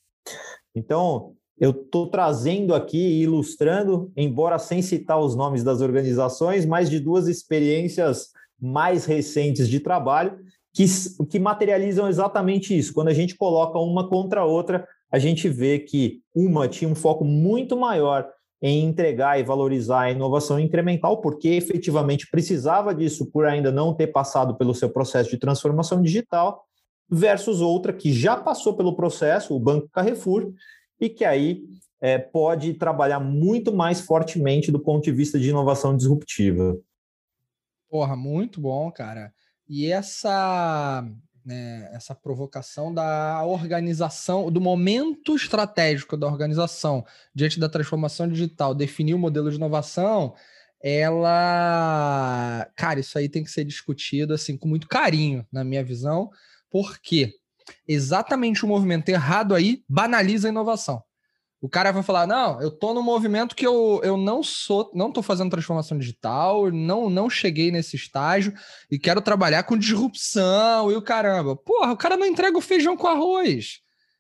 [0.75, 6.89] Então, eu estou trazendo aqui e ilustrando, embora sem citar os nomes das organizações, mais
[6.89, 8.29] de duas experiências
[8.61, 10.37] mais recentes de trabalho
[10.73, 10.85] que,
[11.29, 12.93] que materializam exatamente isso.
[12.93, 16.95] Quando a gente coloca uma contra a outra, a gente vê que uma tinha um
[16.95, 18.27] foco muito maior
[18.61, 24.07] em entregar e valorizar a inovação incremental, porque efetivamente precisava disso por ainda não ter
[24.07, 26.63] passado pelo seu processo de transformação digital,
[27.09, 30.53] versus outra que já passou pelo processo, o Banco Carrefour,
[30.99, 31.63] e que aí
[31.99, 36.77] é, pode trabalhar muito mais fortemente do ponto de vista de inovação disruptiva.
[37.91, 39.33] Porra, muito bom, cara.
[39.67, 41.05] E essa
[41.43, 49.13] né, essa provocação da organização, do momento estratégico da organização diante da transformação digital, definir
[49.13, 50.33] o modelo de inovação,
[50.81, 56.29] ela, cara, isso aí tem que ser discutido assim com muito carinho, na minha visão,
[56.69, 57.33] porque
[57.85, 61.03] exatamente o movimento errado aí banaliza a inovação.
[61.61, 65.11] O cara vai falar: não, eu tô no movimento que eu, eu não sou, não
[65.11, 68.51] tô fazendo transformação digital, não, não cheguei nesse estágio
[68.89, 71.55] e quero trabalhar com disrupção e o caramba.
[71.55, 73.79] Porra, o cara não entrega o feijão com arroz.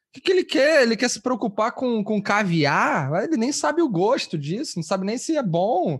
[0.09, 0.83] O que, que ele quer?
[0.83, 3.11] Ele quer se preocupar com, com caviar?
[3.23, 5.99] Ele nem sabe o gosto disso, não sabe nem se é bom.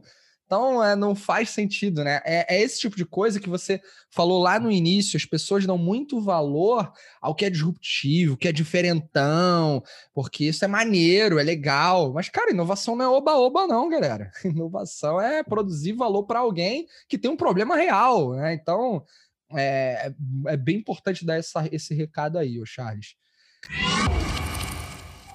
[0.52, 2.20] Então, é, não faz sentido, né?
[2.26, 5.16] É, é, esse tipo de coisa que você falou lá no início.
[5.16, 9.82] As pessoas dão muito valor ao que é disruptivo, que é diferentão,
[10.14, 12.12] porque isso é maneiro, é legal.
[12.12, 14.30] Mas, cara, inovação não é oba-oba, não, galera.
[14.44, 18.54] Inovação é produzir valor para alguém que tem um problema real, né?
[18.54, 19.06] Então,
[19.54, 20.12] é,
[20.48, 23.16] é bem importante dar essa, esse recado aí, ô Charles.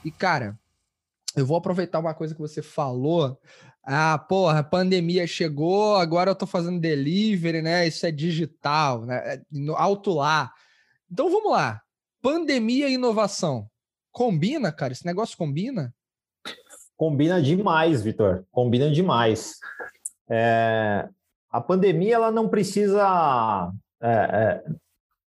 [0.05, 0.59] E, cara,
[1.37, 3.39] eu vou aproveitar uma coisa que você falou
[3.89, 7.87] ah, porra, a pandemia chegou, agora eu tô fazendo delivery, né?
[7.87, 9.35] Isso é digital, né?
[9.35, 9.41] É,
[9.77, 10.53] alto lá.
[11.09, 11.81] Então vamos lá.
[12.21, 13.71] Pandemia e inovação.
[14.11, 14.93] Combina, cara?
[14.93, 15.95] Esse negócio combina?
[16.97, 18.45] Combina demais, Vitor.
[18.51, 19.61] Combina demais.
[20.29, 21.09] É...
[21.49, 23.71] A pandemia ela não precisa
[24.03, 24.65] é, é,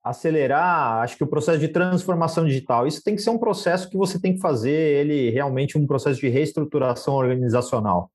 [0.03, 2.87] acelerar, acho que o processo de transformação digital.
[2.87, 6.19] Isso tem que ser um processo que você tem que fazer ele realmente um processo
[6.19, 8.09] de reestruturação organizacional.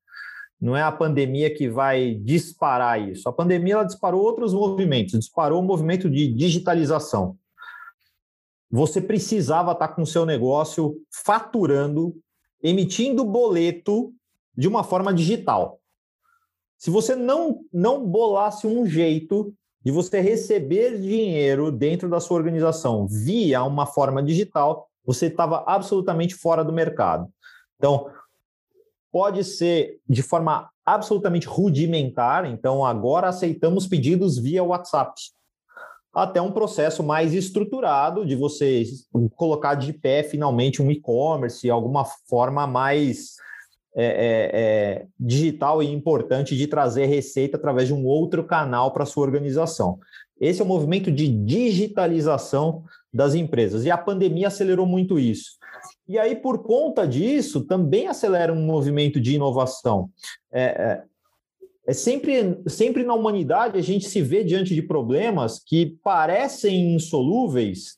[0.63, 3.27] Não é a pandemia que vai disparar isso.
[3.27, 7.37] A pandemia ela disparou outros movimentos, disparou o movimento de digitalização.
[8.71, 12.15] Você precisava estar com o seu negócio faturando,
[12.63, 14.13] emitindo boleto
[14.57, 15.81] de uma forma digital.
[16.77, 23.05] Se você não, não bolasse um jeito de você receber dinheiro dentro da sua organização
[23.05, 27.27] via uma forma digital, você estava absolutamente fora do mercado.
[27.75, 28.09] Então,
[29.13, 35.13] pode ser de forma absolutamente rudimentar, então agora aceitamos pedidos via WhatsApp,
[36.11, 38.83] até um processo mais estruturado de você
[39.35, 43.35] colocar de pé finalmente um e-commerce, alguma forma mais
[43.95, 49.05] é, é, é, digital e importante de trazer receita através de um outro canal para
[49.05, 49.99] sua organização.
[50.41, 53.85] Esse é o movimento de digitalização das empresas.
[53.85, 55.51] E a pandemia acelerou muito isso.
[56.07, 60.09] E aí, por conta disso, também acelera um movimento de inovação.
[60.51, 61.03] É, é,
[61.87, 67.97] é, sempre, sempre na humanidade a gente se vê diante de problemas que parecem insolúveis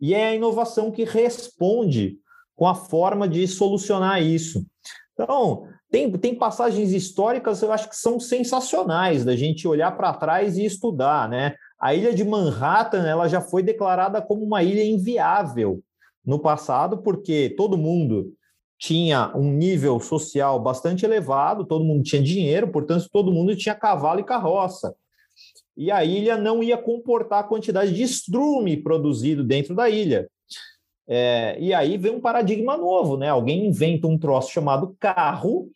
[0.00, 2.18] e é a inovação que responde
[2.56, 4.66] com a forma de solucionar isso.
[5.12, 10.56] Então, tem, tem passagens históricas, eu acho que são sensacionais da gente olhar para trás
[10.56, 11.54] e estudar, né?
[11.78, 15.82] A ilha de Manhattan, ela já foi declarada como uma ilha inviável
[16.24, 18.32] no passado, porque todo mundo
[18.78, 24.20] tinha um nível social bastante elevado, todo mundo tinha dinheiro, portanto, todo mundo tinha cavalo
[24.20, 24.94] e carroça.
[25.76, 30.28] E a ilha não ia comportar a quantidade de estrume produzido dentro da ilha.
[31.06, 33.28] É, e aí vem um paradigma novo, né?
[33.28, 35.68] Alguém inventa um troço chamado carro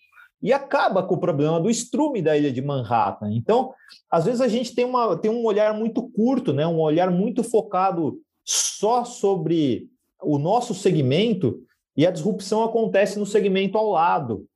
[0.44, 3.32] e acaba com o problema do estrume da ilha de Manhattan.
[3.32, 3.72] Então,
[4.10, 6.66] às vezes a gente tem, uma, tem um olhar muito curto, né?
[6.66, 9.88] um olhar muito focado só sobre
[10.24, 11.60] o nosso segmento
[11.96, 14.46] e a disrupção acontece no segmento ao lado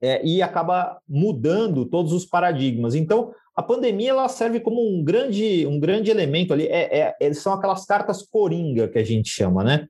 [0.00, 2.94] é, e acaba mudando todos os paradigmas.
[2.94, 7.34] Então, a pandemia ela serve como um grande, um grande elemento ali, é, é, é
[7.34, 9.88] são aquelas cartas coringa que a gente chama, né?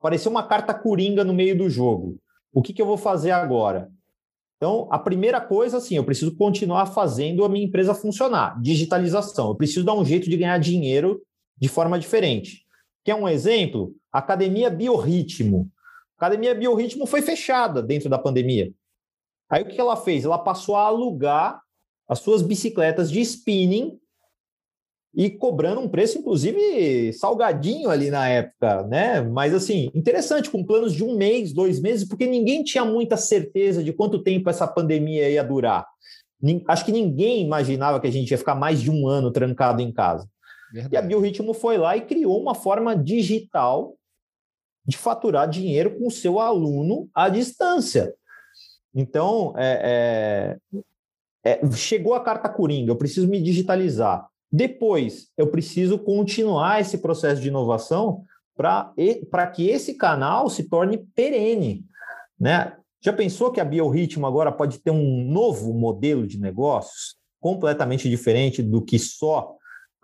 [0.00, 2.18] Pareceu uma carta coringa no meio do jogo.
[2.52, 3.90] O que, que eu vou fazer agora?
[4.56, 8.60] Então, a primeira coisa, assim, eu preciso continuar fazendo a minha empresa funcionar.
[8.60, 9.48] Digitalização.
[9.48, 11.20] Eu preciso dar um jeito de ganhar dinheiro
[11.58, 12.65] de forma diferente.
[13.06, 13.94] Quer um exemplo?
[14.12, 15.70] Academia Biorritmo.
[16.18, 18.72] Academia Biorritmo foi fechada dentro da pandemia.
[19.48, 20.24] Aí o que ela fez?
[20.24, 21.62] Ela passou a alugar
[22.08, 23.96] as suas bicicletas de spinning
[25.14, 29.20] e cobrando um preço, inclusive, salgadinho ali na época, né?
[29.20, 33.84] Mas assim, interessante, com planos de um mês, dois meses, porque ninguém tinha muita certeza
[33.84, 35.86] de quanto tempo essa pandemia ia durar.
[36.66, 39.92] Acho que ninguém imaginava que a gente ia ficar mais de um ano trancado em
[39.92, 40.28] casa.
[40.76, 40.94] Verdade.
[40.94, 43.96] E a Biorritmo foi lá e criou uma forma digital
[44.84, 48.14] de faturar dinheiro com o seu aluno à distância.
[48.94, 50.58] Então, é,
[51.42, 54.28] é, é, chegou a carta coringa, eu preciso me digitalizar.
[54.52, 61.84] Depois, eu preciso continuar esse processo de inovação para que esse canal se torne perene.
[62.38, 62.76] Né?
[63.02, 68.62] Já pensou que a Biorritmo agora pode ter um novo modelo de negócios completamente diferente
[68.62, 69.55] do que só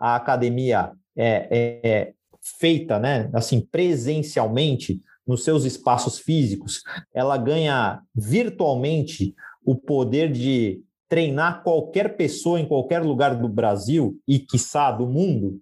[0.03, 2.13] a academia é, é, é
[2.59, 3.29] feita, né?
[3.31, 9.33] Assim, presencialmente nos seus espaços físicos, ela ganha virtualmente
[9.65, 15.61] o poder de treinar qualquer pessoa em qualquer lugar do Brasil e, quiçá, do mundo?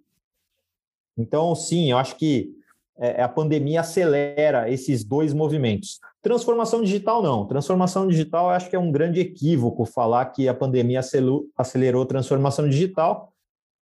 [1.15, 2.49] Então, sim, eu acho que
[2.97, 5.99] é, a pandemia acelera esses dois movimentos.
[6.19, 7.45] Transformação digital, não.
[7.45, 12.67] Transformação digital, eu acho que é um grande equívoco falar que a pandemia acelerou transformação
[12.67, 13.30] digital,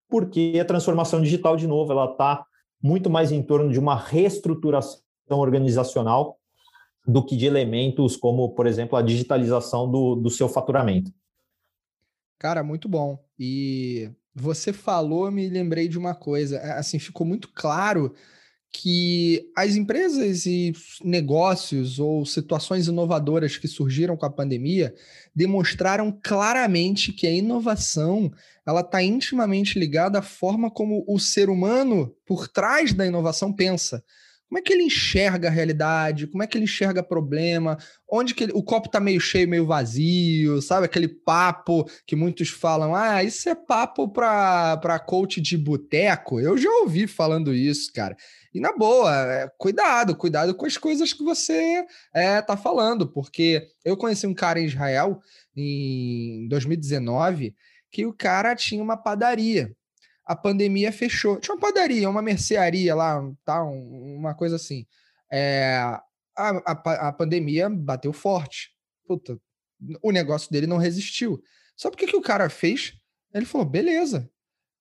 [0.09, 2.45] porque a transformação digital, de novo, ela está
[2.81, 6.37] muito mais em torno de uma reestruturação organizacional
[7.05, 11.11] do que de elementos como, por exemplo, a digitalização do, do seu faturamento.
[12.37, 13.19] Cara, muito bom.
[13.37, 16.57] E você falou, me lembrei de uma coisa.
[16.57, 18.13] É, assim, ficou muito claro
[18.71, 24.93] que as empresas e negócios ou situações inovadoras que surgiram com a pandemia
[25.35, 28.31] demonstraram claramente que a inovação
[28.65, 34.03] ela está intimamente ligada à forma como o ser humano por trás da inovação pensa.
[34.49, 36.25] Como é que ele enxerga a realidade?
[36.25, 37.77] Como é que ele enxerga problema?
[38.11, 40.87] Onde que ele, o copo tá meio cheio, meio vazio, sabe?
[40.87, 46.39] Aquele papo que muitos falam, ah, isso é papo para coach de boteco.
[46.39, 48.17] Eu já ouvi falando isso, cara.
[48.51, 53.67] E na boa, é, cuidado, cuidado com as coisas que você é, tá falando, porque
[53.85, 55.19] eu conheci um cara em Israel
[55.55, 57.53] em 2019
[57.91, 59.75] que o cara tinha uma padaria
[60.29, 61.39] a pandemia fechou.
[61.39, 64.85] Tinha uma padaria, uma mercearia lá, tá, uma coisa assim.
[65.31, 65.73] É,
[66.37, 68.69] a, a, a pandemia bateu forte.
[69.07, 69.41] Puta,
[70.03, 71.41] o negócio dele não resistiu.
[71.75, 72.93] Só porque que o cara fez?
[73.33, 74.29] Ele falou: beleza,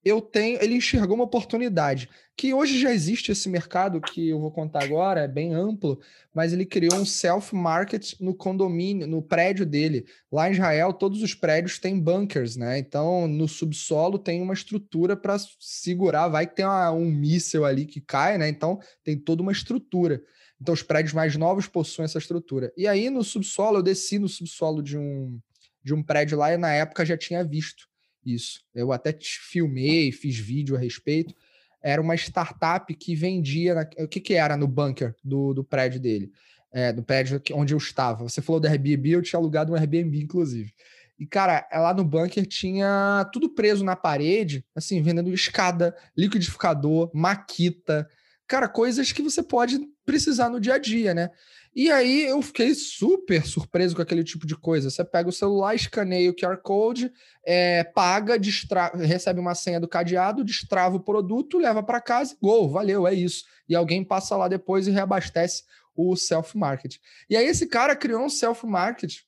[0.09, 2.09] eu tenho, ele enxergou uma oportunidade.
[2.37, 6.01] Que hoje já existe esse mercado que eu vou contar agora, é bem amplo,
[6.33, 10.07] mas ele criou um self-market no condomínio, no prédio dele.
[10.31, 12.79] Lá em Israel, todos os prédios têm bunkers, né?
[12.79, 17.85] Então, no subsolo tem uma estrutura para segurar, vai que tem uma, um míssel ali
[17.85, 18.49] que cai, né?
[18.49, 20.23] Então, tem toda uma estrutura.
[20.61, 22.73] Então, os prédios mais novos possuem essa estrutura.
[22.77, 25.39] E aí, no subsolo, eu desci no subsolo de um,
[25.83, 27.89] de um prédio lá e na época já tinha visto
[28.25, 28.61] isso.
[28.75, 31.35] Eu até filmei, fiz vídeo a respeito.
[31.83, 33.75] Era uma startup que vendia.
[33.75, 33.89] Na...
[34.05, 36.31] O que, que era no bunker do, do prédio dele?
[36.73, 38.23] É, do prédio onde eu estava.
[38.25, 40.73] Você falou do Airbnb, eu tinha alugado um Airbnb, inclusive.
[41.19, 48.09] E, cara, lá no bunker tinha tudo preso na parede, assim, vendendo escada, liquidificador, maquita.
[48.49, 51.31] Cara, coisas que você pode precisar no dia a dia, né?
[51.77, 54.89] E aí eu fiquei super surpreso com aquele tipo de coisa.
[54.91, 57.13] Você pega o celular, escaneia o QR Code,
[57.45, 58.89] é, paga, destra...
[58.97, 63.45] recebe uma senha do cadeado, destrava o produto, leva para casa, gol, valeu, é isso.
[63.69, 66.97] E alguém passa lá depois e reabastece o self-market.
[67.29, 69.19] E aí esse cara criou um self-market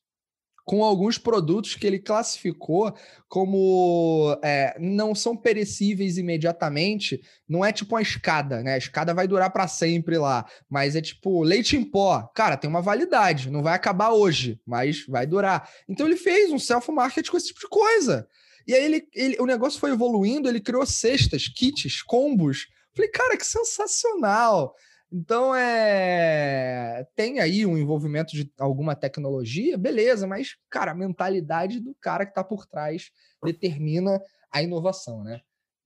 [0.65, 2.95] com alguns produtos que ele classificou
[3.29, 7.21] como é, não são perecíveis imediatamente.
[7.49, 8.75] Não é tipo uma escada, né?
[8.75, 12.23] A escada vai durar para sempre lá, mas é tipo leite em pó.
[12.35, 15.69] Cara, tem uma validade, não vai acabar hoje, mas vai durar.
[15.89, 18.27] Então ele fez um self-market com esse tipo de coisa.
[18.67, 22.69] E aí ele, ele, o negócio foi evoluindo, ele criou cestas, kits, combos.
[22.95, 24.75] Falei, cara, que sensacional!
[25.13, 27.07] Então, é...
[27.17, 32.31] tem aí um envolvimento de alguma tecnologia, beleza, mas, cara, a mentalidade do cara que
[32.31, 33.11] está por trás
[33.45, 34.21] determina
[34.53, 35.41] a inovação, né?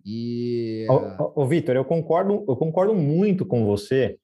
[0.05, 0.87] E.
[1.35, 4.19] Ô, Vitor, eu concordo, eu concordo muito com você.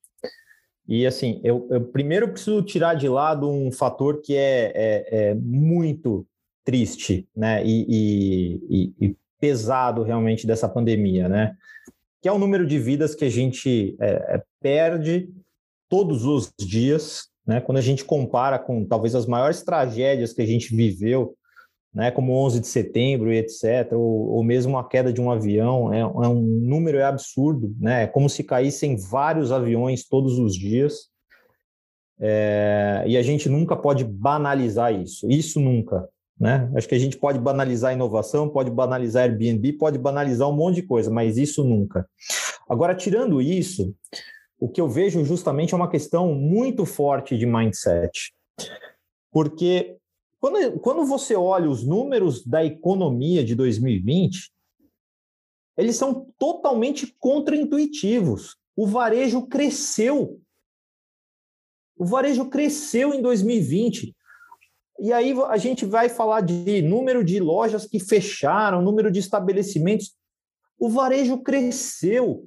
[0.86, 5.34] E assim, eu, eu, primeiro preciso tirar de lado um fator que é, é, é
[5.34, 6.26] muito
[6.64, 7.64] triste, né?
[7.64, 11.56] E, e, e, pesado realmente dessa pandemia, né?
[12.20, 15.28] Que é o número de vidas que a gente é, é, perde
[15.88, 17.60] todos os dias, né?
[17.60, 21.36] Quando a gente compara com talvez as maiores tragédias que a gente viveu
[21.92, 25.92] né, como 11 de setembro e etc., ou, ou mesmo a queda de um avião,
[25.92, 30.54] é, é, um número é absurdo, né, é como se caíssem vários aviões todos os
[30.54, 31.08] dias,
[32.20, 36.08] é, e a gente nunca pode banalizar isso, isso nunca,
[36.40, 40.76] né, acho que a gente pode banalizar inovação, pode banalizar Airbnb, pode banalizar um monte
[40.76, 42.08] de coisa, mas isso nunca.
[42.66, 43.94] Agora, tirando isso,
[44.58, 48.32] o que eu vejo justamente é uma questão muito forte de mindset,
[49.30, 49.98] porque
[50.40, 54.50] quando, quando você olha os números da economia de 2020,
[55.76, 58.56] eles são totalmente contraintuitivos.
[58.74, 60.40] O varejo cresceu.
[61.96, 64.14] O varejo cresceu em 2020.
[65.00, 70.14] E aí a gente vai falar de número de lojas que fecharam, número de estabelecimentos.
[70.78, 72.46] O varejo cresceu.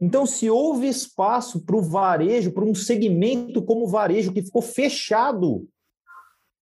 [0.00, 4.60] Então, se houve espaço para o varejo, para um segmento como o varejo que ficou
[4.60, 5.68] fechado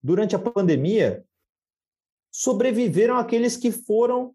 [0.03, 1.25] durante a pandemia,
[2.31, 4.35] sobreviveram aqueles que foram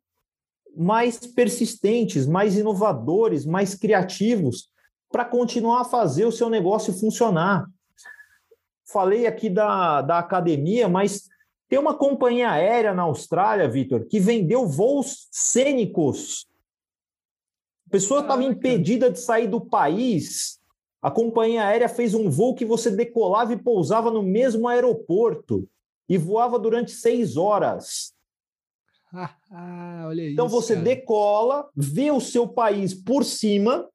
[0.76, 4.72] mais persistentes, mais inovadores, mais criativos,
[5.12, 7.68] para continuar a fazer o seu negócio funcionar.
[8.92, 11.30] Falei aqui da, da academia, mas
[11.70, 16.46] tem uma companhia aérea na Austrália, Vitor, que vendeu voos cênicos.
[17.88, 20.62] A pessoa estava impedida de sair do país
[21.02, 25.68] a companhia aérea fez um voo que você decolava e pousava no mesmo aeroporto
[26.08, 28.14] e voava durante seis horas.
[29.54, 30.86] Ah, olha então isso, você cara.
[30.86, 33.90] decola, vê o seu país por cima,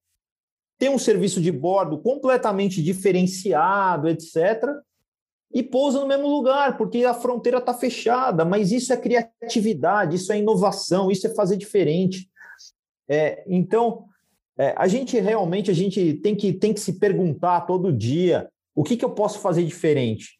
[0.79, 4.65] tem um serviço de bordo completamente diferenciado, etc.
[5.53, 8.45] E pousa no mesmo lugar, porque a fronteira está fechada.
[8.45, 12.29] Mas isso é criatividade, isso é inovação, isso é fazer diferente.
[13.09, 14.05] É, então,
[14.59, 18.83] é, a gente realmente a gente tem que, tem que se perguntar todo dia o
[18.83, 20.39] que, que eu posso fazer diferente.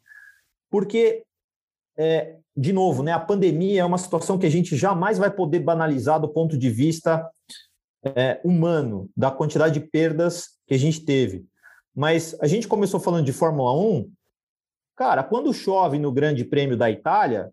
[0.71, 1.23] Porque,
[1.97, 5.61] é, de novo, né, a pandemia é uma situação que a gente jamais vai poder
[5.61, 7.27] banalizar do ponto de vista
[8.15, 11.47] é, humano, da quantidade de perdas que a gente teve.
[11.95, 14.11] Mas a gente começou falando de Fórmula 1.
[14.95, 17.51] Cara, quando chove no Grande Prêmio da Itália,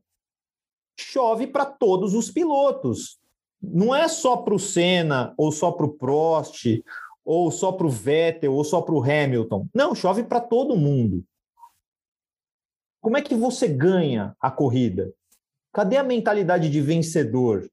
[0.98, 3.20] chove para todos os pilotos
[3.64, 6.84] não é só para o Senna, ou só para o Prost,
[7.24, 9.68] ou só para o Vettel, ou só para o Hamilton.
[9.74, 11.24] Não, chove para todo mundo.
[13.00, 15.14] Como é que você ganha a corrida?
[15.72, 17.70] Cadê a mentalidade de vencedor?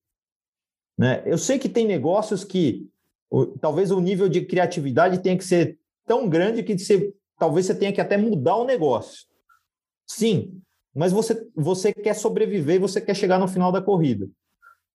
[1.00, 1.22] Né?
[1.24, 2.86] Eu sei que tem negócios que
[3.58, 7.90] talvez o nível de criatividade tenha que ser tão grande que você, talvez você tenha
[7.90, 9.26] que até mudar o negócio.
[10.06, 10.60] Sim,
[10.94, 14.28] mas você, você quer sobreviver e você quer chegar no final da corrida.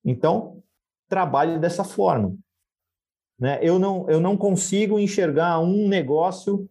[0.06, 0.62] Então,
[1.10, 2.38] trabalhe dessa forma.
[3.39, 3.58] Né?
[3.64, 6.70] Eu, não, eu não consigo enxergar um negócio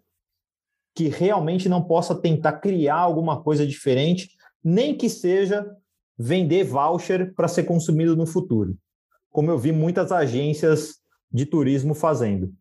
[0.95, 4.31] que realmente não possa tentar criar alguma coisa diferente,
[4.63, 5.69] nem que seja
[6.17, 8.79] vender voucher para ser consumido no futuro,
[9.35, 12.55] como eu vi muitas agências de turismo fazendo.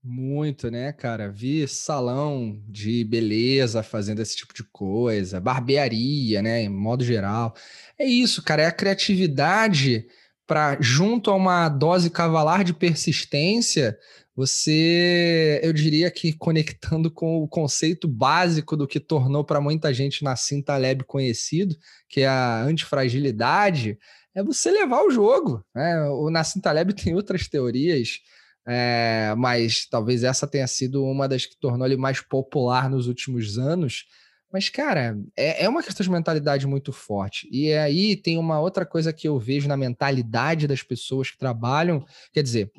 [0.00, 1.28] Muito, né, cara?
[1.28, 7.52] Vi salão de beleza fazendo esse tipo de coisa, barbearia, né, em modo geral.
[7.98, 10.06] É isso, cara, é a criatividade
[10.46, 13.98] para junto a uma dose cavalar de persistência,
[14.36, 20.22] você, eu diria que conectando com o conceito básico do que tornou para muita gente
[20.22, 21.74] Nassim Taleb conhecido,
[22.08, 23.98] que é a antifragilidade,
[24.36, 25.64] é você levar o jogo.
[25.74, 26.02] Né?
[26.10, 28.20] O Nassim Taleb tem outras teorias,
[28.66, 33.58] é, mas talvez essa tenha sido uma das que tornou ele mais popular nos últimos
[33.58, 34.04] anos,
[34.52, 37.48] mas, cara, é, é uma questão de mentalidade muito forte.
[37.50, 42.04] E aí tem uma outra coisa que eu vejo na mentalidade das pessoas que trabalham,
[42.32, 42.70] quer dizer,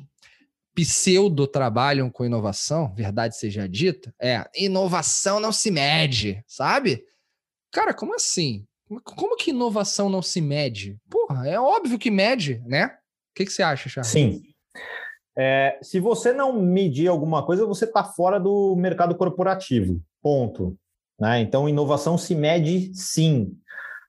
[0.74, 7.04] pseudo trabalham com inovação, verdade seja dita, é inovação não se mede, sabe?
[7.70, 8.66] Cara, como assim?
[9.04, 10.96] Como que inovação não se mede?
[11.10, 12.86] Porra, é óbvio que mede, né?
[12.86, 14.10] O que, que você acha, Charles?
[14.10, 14.42] Sim.
[15.36, 20.00] É, se você não medir alguma coisa, você está fora do mercado corporativo.
[20.20, 20.76] Ponto.
[21.20, 21.40] Né?
[21.40, 23.56] Então, inovação se mede sim.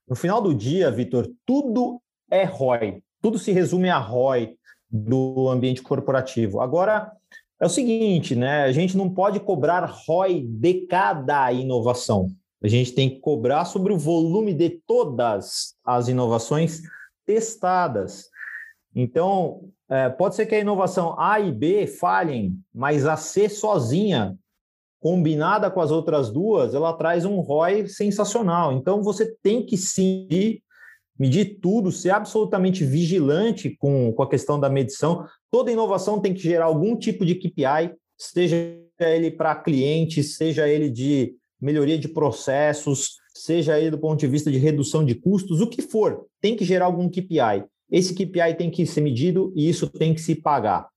[0.08, 2.00] No final do dia, Vitor, tudo
[2.30, 4.56] é ROI, tudo se resume a ROI
[4.90, 6.60] do ambiente corporativo.
[6.60, 7.12] Agora,
[7.60, 8.64] é o seguinte, né?
[8.64, 12.28] A gente não pode cobrar ROI de cada inovação.
[12.62, 16.82] A gente tem que cobrar sobre o volume de todas as inovações
[17.24, 18.28] testadas.
[18.94, 24.36] Então, é, pode ser que a inovação A e B falhem, mas a C sozinha,
[25.00, 28.72] combinada com as outras duas, ela traz um ROI sensacional.
[28.72, 30.60] Então, você tem que sim
[31.18, 35.26] medir tudo, ser absolutamente vigilante com, com a questão da medição.
[35.50, 38.56] Toda inovação tem que gerar algum tipo de KPI, seja
[38.98, 44.50] ele para clientes, seja ele de melhoria de processos, seja ele do ponto de vista
[44.50, 47.64] de redução de custos, o que for, tem que gerar algum KPI.
[47.90, 50.88] Esse KPI tem que ser medido e isso tem que se pagar.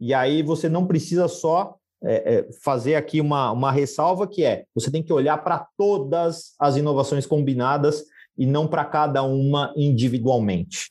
[0.00, 4.64] E aí você não precisa só é, é, fazer aqui uma, uma ressalva que é
[4.74, 8.04] você tem que olhar para todas as inovações combinadas
[8.36, 10.90] e não para cada uma individualmente.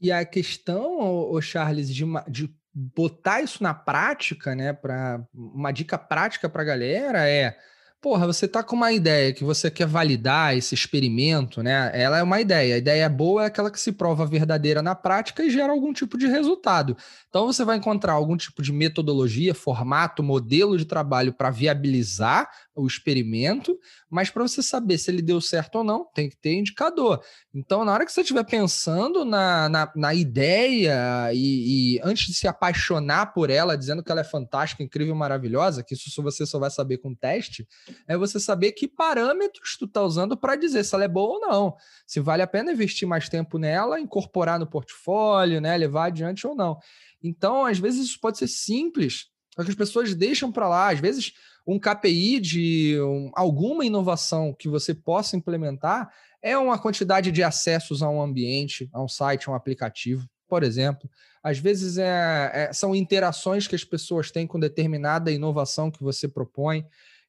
[0.00, 4.72] E a questão, o Charles, de, de botar isso na prática, né?
[4.72, 7.56] Para uma dica prática para a galera é
[8.00, 11.90] porra, você tá com uma ideia que você quer validar esse experimento, né?
[11.92, 12.74] Ela é uma ideia.
[12.74, 16.16] A ideia boa é aquela que se prova verdadeira na prática e gera algum tipo
[16.16, 16.96] de resultado.
[17.28, 22.48] Então você vai encontrar algum tipo de metodologia, formato, modelo de trabalho para viabilizar
[22.80, 23.78] o experimento,
[24.08, 27.22] mas para você saber se ele deu certo ou não, tem que ter indicador.
[27.54, 32.34] Então, na hora que você estiver pensando na, na, na ideia e, e, antes de
[32.34, 36.58] se apaixonar por ela, dizendo que ela é fantástica, incrível, maravilhosa, que isso você só
[36.58, 37.66] vai saber com teste,
[38.08, 41.40] é você saber que parâmetros tu está usando para dizer se ela é boa ou
[41.40, 41.76] não.
[42.06, 46.54] Se vale a pena investir mais tempo nela, incorporar no portfólio, né, levar adiante ou
[46.54, 46.78] não.
[47.22, 50.90] Então, às vezes, isso pode ser simples, só que as pessoas deixam para lá.
[50.90, 51.32] Às vezes,
[51.70, 56.12] um KPI de um, alguma inovação que você possa implementar
[56.42, 60.64] é uma quantidade de acessos a um ambiente, a um site, a um aplicativo, por
[60.64, 61.08] exemplo.
[61.40, 66.26] Às vezes é, é, são interações que as pessoas têm com determinada inovação que você
[66.26, 66.84] propõe.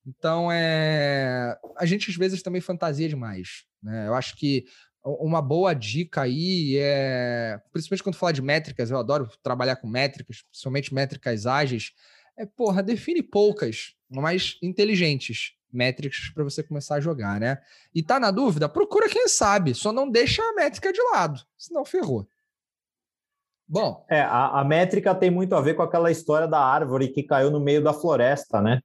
[0.08, 3.66] Então, é, a gente às vezes também fantasia demais.
[3.84, 4.08] Né?
[4.08, 4.66] Eu acho que
[5.04, 10.42] uma boa dica aí é, principalmente quando fala de métricas, eu adoro trabalhar com métricas,
[10.50, 11.92] principalmente métricas ágeis,
[12.38, 17.58] é, porra, define poucas, mas inteligentes métricas para você começar a jogar, né?
[17.96, 18.68] E tá na dúvida?
[18.68, 22.28] Procura quem sabe, só não deixa a métrica de lado, senão ferrou.
[23.68, 24.06] Bom.
[24.10, 27.50] É, a, a métrica tem muito a ver com aquela história da árvore que caiu
[27.50, 28.82] no meio da floresta, né?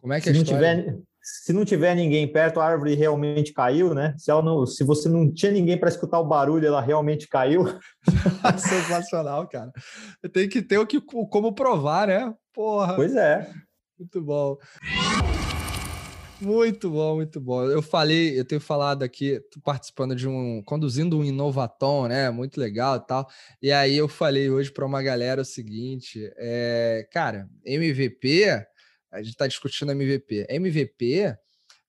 [0.00, 0.76] Como é que se é a história?
[0.76, 4.14] Não tiver, se não tiver ninguém perto, a árvore realmente caiu, né?
[4.16, 7.64] Se, ela não, se você não tinha ninguém para escutar o barulho, ela realmente caiu.
[8.58, 9.72] Sensacional, cara.
[10.32, 12.32] Tem que ter o que, como provar, né?
[12.52, 12.94] Porra.
[12.94, 13.50] Pois é.
[14.02, 14.58] Muito bom.
[16.40, 17.70] Muito bom, muito bom.
[17.70, 22.30] Eu falei, eu tenho falado aqui, participando de um, conduzindo um inovatom, né?
[22.30, 23.28] Muito legal e tal.
[23.62, 28.66] E aí eu falei hoje para uma galera o seguinte, é, cara, MVP
[29.12, 30.46] a gente está discutindo MVP.
[30.48, 31.32] MVP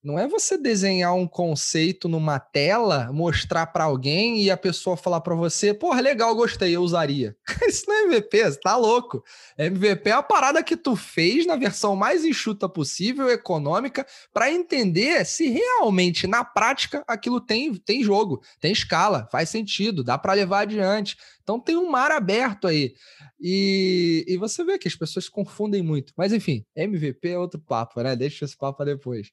[0.04, 5.22] não é você desenhar um conceito numa tela, mostrar para alguém e a pessoa falar
[5.22, 7.34] para você, porra, legal, gostei, eu usaria.
[7.66, 9.24] Isso não é MVP, você tá louco.
[9.56, 15.24] MVP é a parada que tu fez na versão mais enxuta possível, econômica, para entender
[15.24, 20.60] se realmente na prática aquilo tem, tem jogo, tem escala, faz sentido, dá para levar
[20.60, 21.16] adiante.
[21.42, 22.94] Então tem um mar aberto aí.
[23.40, 26.12] E, e você vê que as pessoas confundem muito.
[26.16, 28.14] Mas enfim, MVP é outro papo, né?
[28.14, 29.30] Deixa esse papo depois.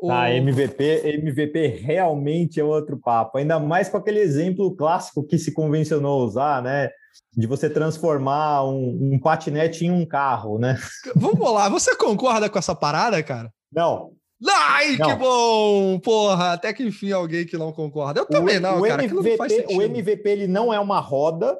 [0.00, 0.10] O...
[0.10, 3.38] Ah, MVP, MVP realmente é outro papo.
[3.38, 6.88] Ainda mais com aquele exemplo clássico que se convencionou usar, né?
[7.36, 10.78] De você transformar um, um patinete em um carro, né?
[11.16, 13.52] Vamos lá, você concorda com essa parada, cara?
[13.72, 14.12] Não.
[14.48, 15.08] Ai, não.
[15.08, 15.98] que bom!
[15.98, 18.20] Porra, até que enfim alguém que não concorda.
[18.20, 19.02] Eu também o, não, o cara.
[19.04, 21.58] MVP, o MVP ele não é uma roda,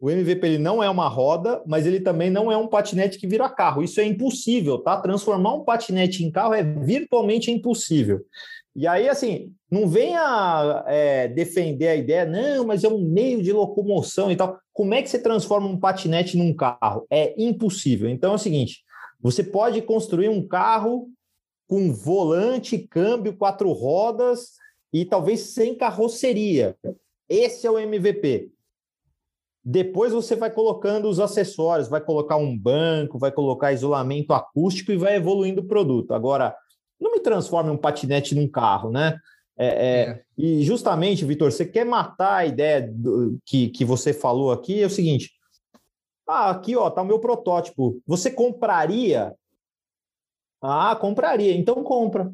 [0.00, 3.26] o MVP ele não é uma roda, mas ele também não é um patinete que
[3.26, 3.82] vira carro.
[3.82, 4.98] Isso é impossível, tá?
[4.98, 8.24] Transformar um patinete em carro é virtualmente impossível.
[8.74, 13.52] E aí, assim, não venha é, defender a ideia, não, mas é um meio de
[13.52, 14.58] locomoção e tal.
[14.72, 17.06] Como é que você transforma um patinete num carro?
[17.10, 18.08] É impossível.
[18.08, 18.82] Então é o seguinte:
[19.20, 21.10] você pode construir um carro
[21.68, 24.52] com volante, câmbio, quatro rodas
[24.92, 26.74] e talvez sem carroceria.
[27.28, 28.50] Esse é o MVP.
[29.70, 34.96] Depois você vai colocando os acessórios, vai colocar um banco, vai colocar isolamento acústico e
[34.96, 36.12] vai evoluindo o produto.
[36.12, 36.56] Agora,
[37.00, 39.16] não me transforme um patinete num carro, né?
[39.56, 40.22] É, é, é.
[40.36, 44.82] E justamente, Vitor, você quer matar a ideia do, que, que você falou aqui?
[44.82, 45.30] É o seguinte:
[46.28, 48.02] ah, aqui ó, tá o meu protótipo.
[48.08, 49.32] Você compraria?
[50.60, 51.56] Ah, compraria.
[51.56, 52.32] Então compra.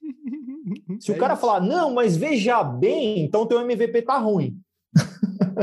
[0.98, 1.40] Se é o cara isso.
[1.40, 4.60] falar, não, mas veja bem, então teu MVP tá ruim.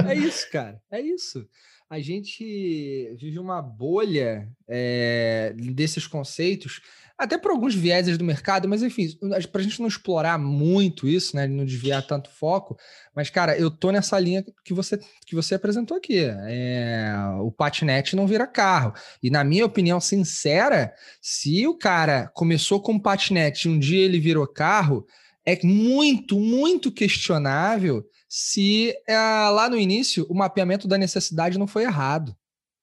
[0.08, 0.82] É isso, cara.
[0.92, 1.48] É isso.
[1.90, 6.82] a gente vive uma bolha é, desses conceitos,
[7.18, 9.10] até por alguns vieses do mercado, mas enfim,
[9.52, 12.78] para a gente não explorar muito isso, né, não desviar tanto foco,
[13.14, 16.20] mas cara, eu tô nessa linha que você que você apresentou aqui.
[16.48, 18.94] É, o patinete não vira carro.
[19.22, 24.20] E na minha opinião sincera, se o cara começou com patinete e um dia ele
[24.20, 25.06] virou carro,
[25.46, 31.84] é muito, muito questionável se é, lá no início o mapeamento da necessidade não foi
[31.84, 32.36] errado.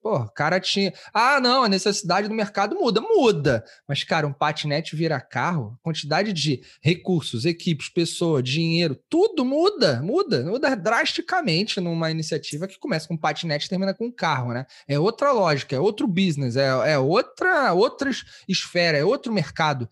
[0.06, 0.94] Pô, o cara tinha.
[1.12, 3.64] Ah, não, a necessidade do mercado muda, muda.
[3.88, 10.44] Mas, cara, um patinete vira carro, quantidade de recursos, equipes, pessoa, dinheiro, tudo muda, muda,
[10.44, 14.64] muda drasticamente numa iniciativa que começa com um patinete e termina com um carro, né?
[14.86, 18.08] É outra lógica, é outro business, é, é outra, outra
[18.48, 19.88] esfera, é outro mercado.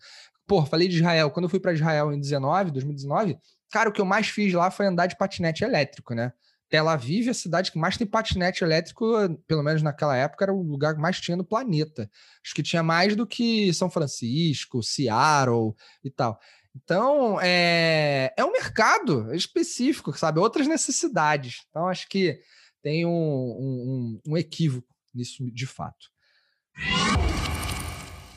[0.47, 1.29] Pô, falei de Israel.
[1.29, 3.37] Quando eu fui para Israel em 19, 2019,
[3.75, 6.31] cara, o que eu mais fiz lá foi andar de patinete elétrico, né?
[6.69, 9.05] Tel Aviv é a cidade que mais tem patinete elétrico,
[9.45, 12.09] pelo menos naquela época, era o lugar que mais tinha no planeta.
[12.41, 16.39] Acho que tinha mais do que São Francisco, Seattle e tal.
[16.73, 20.39] Então, é, é um mercado específico, sabe?
[20.39, 21.65] Outras necessidades.
[21.69, 22.39] Então, acho que
[22.81, 26.09] tem um, um, um equívoco nisso de fato.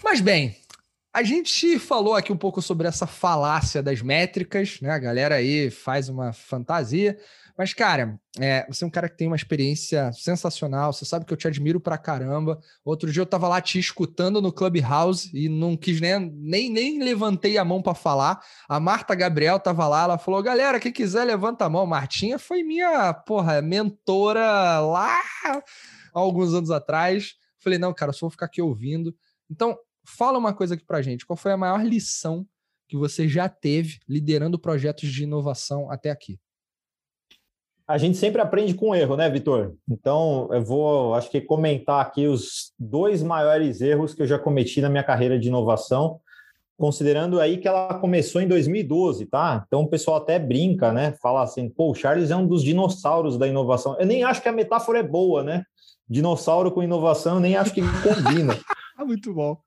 [0.03, 0.57] Mas bem,
[1.19, 4.91] a gente falou aqui um pouco sobre essa falácia das métricas, né?
[4.91, 7.19] A galera aí faz uma fantasia.
[7.59, 10.93] Mas, cara, é, você é um cara que tem uma experiência sensacional.
[10.93, 12.61] Você sabe que eu te admiro pra caramba.
[12.85, 17.03] Outro dia eu tava lá te escutando no Clubhouse e não quis nem, nem, nem
[17.03, 18.41] levantei a mão para falar.
[18.69, 21.85] A Marta Gabriel tava lá, ela falou: galera, quem quiser, levanta a mão.
[21.85, 25.21] Martinha foi minha, porra, mentora lá
[26.15, 27.35] alguns anos atrás.
[27.59, 29.13] Falei: não, cara, só vou ficar aqui ouvindo.
[29.51, 29.77] Então,
[30.17, 31.27] fala uma coisa aqui pra gente.
[31.27, 32.47] Qual foi a maior lição
[32.89, 36.39] que você já teve liderando projetos de inovação até aqui?
[37.89, 39.75] a gente sempre aprende com erro, né, Vitor?
[39.89, 44.83] Então, eu vou, acho que, comentar aqui os dois maiores erros que eu já cometi
[44.83, 46.21] na minha carreira de inovação,
[46.77, 49.65] considerando aí que ela começou em 2012, tá?
[49.67, 51.13] Então, o pessoal até brinca, né?
[51.23, 53.99] Fala assim, pô, o Charles é um dos dinossauros da inovação.
[53.99, 55.65] Eu nem acho que a metáfora é boa, né?
[56.07, 58.55] Dinossauro com inovação, eu nem acho que combina.
[59.01, 59.59] Muito bom.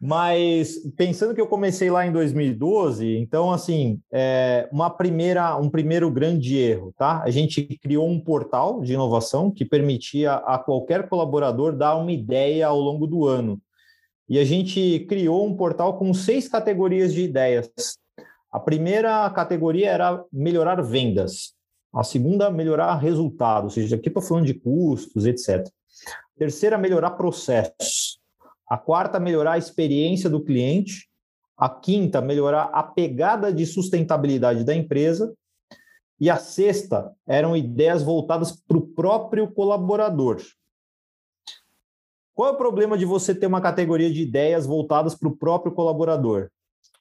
[0.00, 6.08] Mas pensando que eu comecei lá em 2012, então assim, é uma primeira, um primeiro
[6.08, 7.20] grande erro, tá?
[7.24, 12.68] A gente criou um portal de inovação que permitia a qualquer colaborador dar uma ideia
[12.68, 13.60] ao longo do ano.
[14.28, 17.68] E a gente criou um portal com seis categorias de ideias.
[18.52, 21.54] A primeira categoria era melhorar vendas.
[21.92, 25.66] A segunda, melhorar resultados, ou seja, aqui estou falando de custos, etc.
[26.06, 28.17] A terceira, melhorar processos.
[28.68, 31.08] A quarta, melhorar a experiência do cliente.
[31.56, 35.34] A quinta, melhorar a pegada de sustentabilidade da empresa.
[36.20, 40.42] E a sexta eram ideias voltadas para o próprio colaborador.
[42.34, 45.72] Qual é o problema de você ter uma categoria de ideias voltadas para o próprio
[45.72, 46.50] colaborador?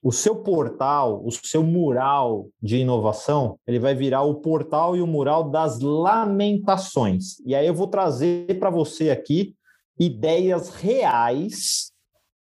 [0.02, 5.08] O seu portal, o seu mural de inovação, ele vai virar o portal e o
[5.08, 7.40] mural das lamentações.
[7.46, 9.56] E aí eu vou trazer para você aqui
[10.00, 11.92] ideias reais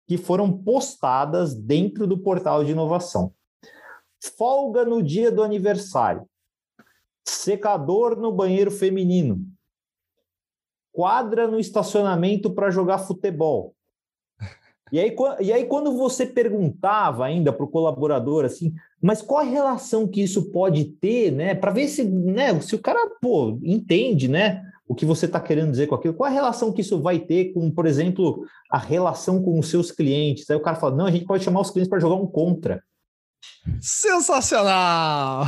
[0.06, 3.32] que foram postadas dentro do portal de inovação.
[4.36, 6.26] Folga no dia do aniversário.
[7.26, 9.40] Secador no banheiro feminino.
[10.92, 13.74] Quadra no estacionamento para jogar futebol.
[14.90, 19.44] E aí, e aí, quando você perguntava ainda para o colaborador assim, mas qual a
[19.44, 21.54] relação que isso pode ter, né?
[21.54, 24.64] Para ver se, né, se o cara pô, entende, né?
[24.88, 27.52] O que você está querendo dizer com aquilo, qual a relação que isso vai ter
[27.52, 30.48] com, por exemplo, a relação com os seus clientes.
[30.48, 32.82] Aí o cara fala: não, a gente pode chamar os clientes para jogar um contra.
[33.80, 35.44] Sensacional!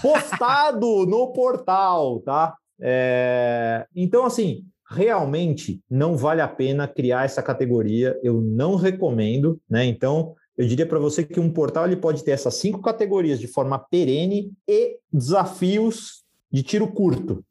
[0.00, 2.54] Postado no portal, tá?
[2.80, 3.84] É...
[3.94, 8.18] Então, assim, realmente não vale a pena criar essa categoria.
[8.22, 9.84] Eu não recomendo, né?
[9.84, 13.48] Então, eu diria para você que um portal ele pode ter essas cinco categorias de
[13.48, 17.44] forma perene e desafios de tiro curto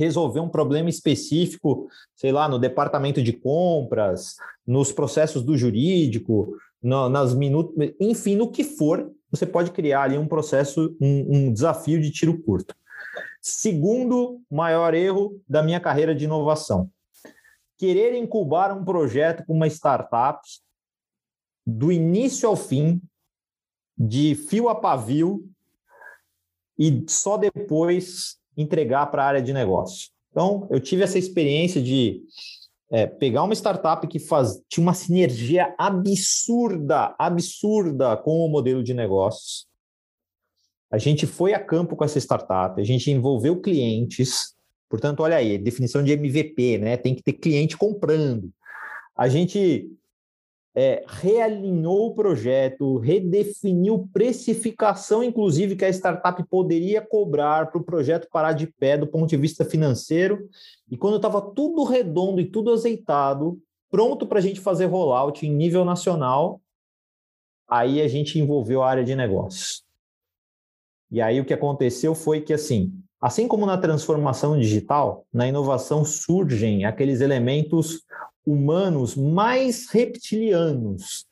[0.00, 4.36] resolver um problema específico, sei lá, no departamento de compras,
[4.66, 10.16] nos processos do jurídico, no, nas minutos, enfim, no que for, você pode criar ali
[10.16, 12.74] um processo, um, um desafio de tiro curto.
[13.42, 16.90] Segundo maior erro da minha carreira de inovação:
[17.76, 20.40] querer incubar um projeto com uma startup
[21.66, 23.00] do início ao fim,
[23.96, 25.46] de fio a pavio,
[26.78, 30.10] e só depois entregar para a área de negócio.
[30.30, 32.22] Então, eu tive essa experiência de
[32.90, 38.94] é, pegar uma startup que faz, tinha uma sinergia absurda, absurda com o modelo de
[38.94, 39.66] negócios.
[40.90, 44.54] A gente foi a campo com essa startup, a gente envolveu clientes,
[44.90, 46.96] Portanto, olha aí, definição de MVP, né?
[46.96, 48.50] Tem que ter cliente comprando.
[49.16, 49.88] A gente
[50.74, 58.28] é, realinhou o projeto, redefiniu precificação, inclusive, que a startup poderia cobrar para o projeto
[58.30, 60.48] parar de pé do ponto de vista financeiro.
[60.90, 63.60] E quando estava tudo redondo e tudo azeitado,
[63.90, 66.60] pronto para a gente fazer rollout em nível nacional,
[67.68, 69.84] aí a gente envolveu a área de negócios.
[71.10, 76.04] E aí o que aconteceu foi que, assim, assim como na transformação digital, na inovação
[76.04, 78.02] surgem aqueles elementos
[78.50, 81.26] humanos mais reptilianos.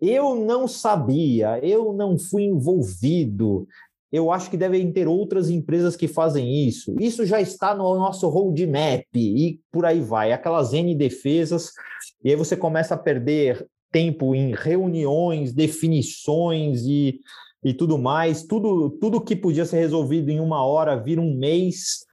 [0.00, 3.66] Eu não sabia, eu não fui envolvido.
[4.12, 6.94] Eu acho que devem ter outras empresas que fazem isso.
[7.00, 10.32] Isso já está no nosso roadmap e por aí vai.
[10.32, 11.72] Aquelas N defesas,
[12.22, 17.20] e aí você começa a perder tempo em reuniões, definições e,
[17.64, 18.42] e tudo mais.
[18.44, 22.04] Tudo, tudo que podia ser resolvido em uma hora vira um mês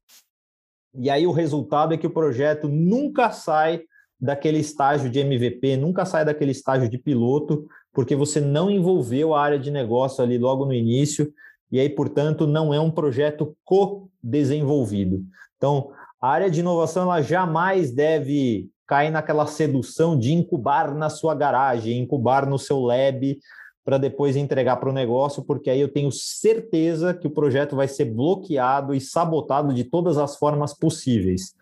[0.93, 3.81] e aí o resultado é que o projeto nunca sai
[4.19, 9.41] daquele estágio de MVP, nunca sai daquele estágio de piloto, porque você não envolveu a
[9.41, 11.33] área de negócio ali logo no início,
[11.71, 15.23] e aí, portanto, não é um projeto co-desenvolvido.
[15.57, 21.33] Então, a área de inovação ela jamais deve cair naquela sedução de incubar na sua
[21.33, 23.39] garagem, incubar no seu lab,
[23.84, 27.88] para depois entregar para o negócio, porque aí eu tenho certeza que o projeto vai
[27.88, 31.55] ser bloqueado e sabotado de todas as formas possíveis.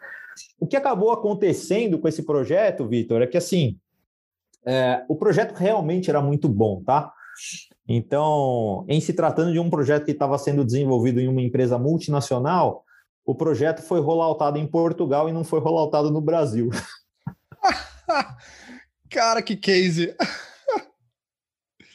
[0.59, 3.77] O que acabou acontecendo com esse projeto, Vitor, é que assim,
[4.65, 7.11] é, o projeto realmente era muito bom, tá?
[7.87, 12.83] Então, em se tratando de um projeto que estava sendo desenvolvido em uma empresa multinacional,
[13.25, 16.69] o projeto foi rolloutado em Portugal e não foi rolloutado no Brasil.
[19.09, 20.15] Cara, que case!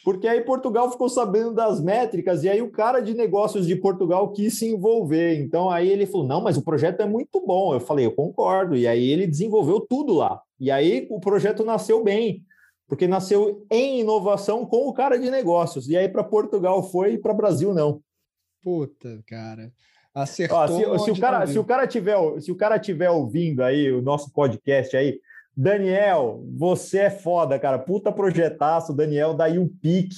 [0.05, 4.31] Porque aí Portugal ficou sabendo das métricas e aí o cara de negócios de Portugal
[4.33, 5.41] quis se envolver.
[5.41, 7.73] Então aí ele falou: "Não, mas o projeto é muito bom".
[7.73, 8.77] Eu falei: "Eu concordo".
[8.77, 10.43] E aí ele desenvolveu tudo lá.
[10.61, 12.45] E aí o projeto nasceu bem,
[12.87, 15.89] porque nasceu em inovação com o cara de negócios.
[15.89, 18.03] E aí para Portugal foi e para Brasil não.
[18.63, 19.73] Puta, cara.
[20.15, 20.59] Acertou.
[20.59, 20.67] Ó,
[20.99, 24.03] se, se o cara, se o cara tiver, se o cara tiver ouvindo aí o
[24.03, 25.19] nosso podcast aí,
[25.57, 27.79] Daniel, você é foda, cara.
[27.79, 28.93] Puta projetaço.
[28.93, 30.15] Daniel da UPIC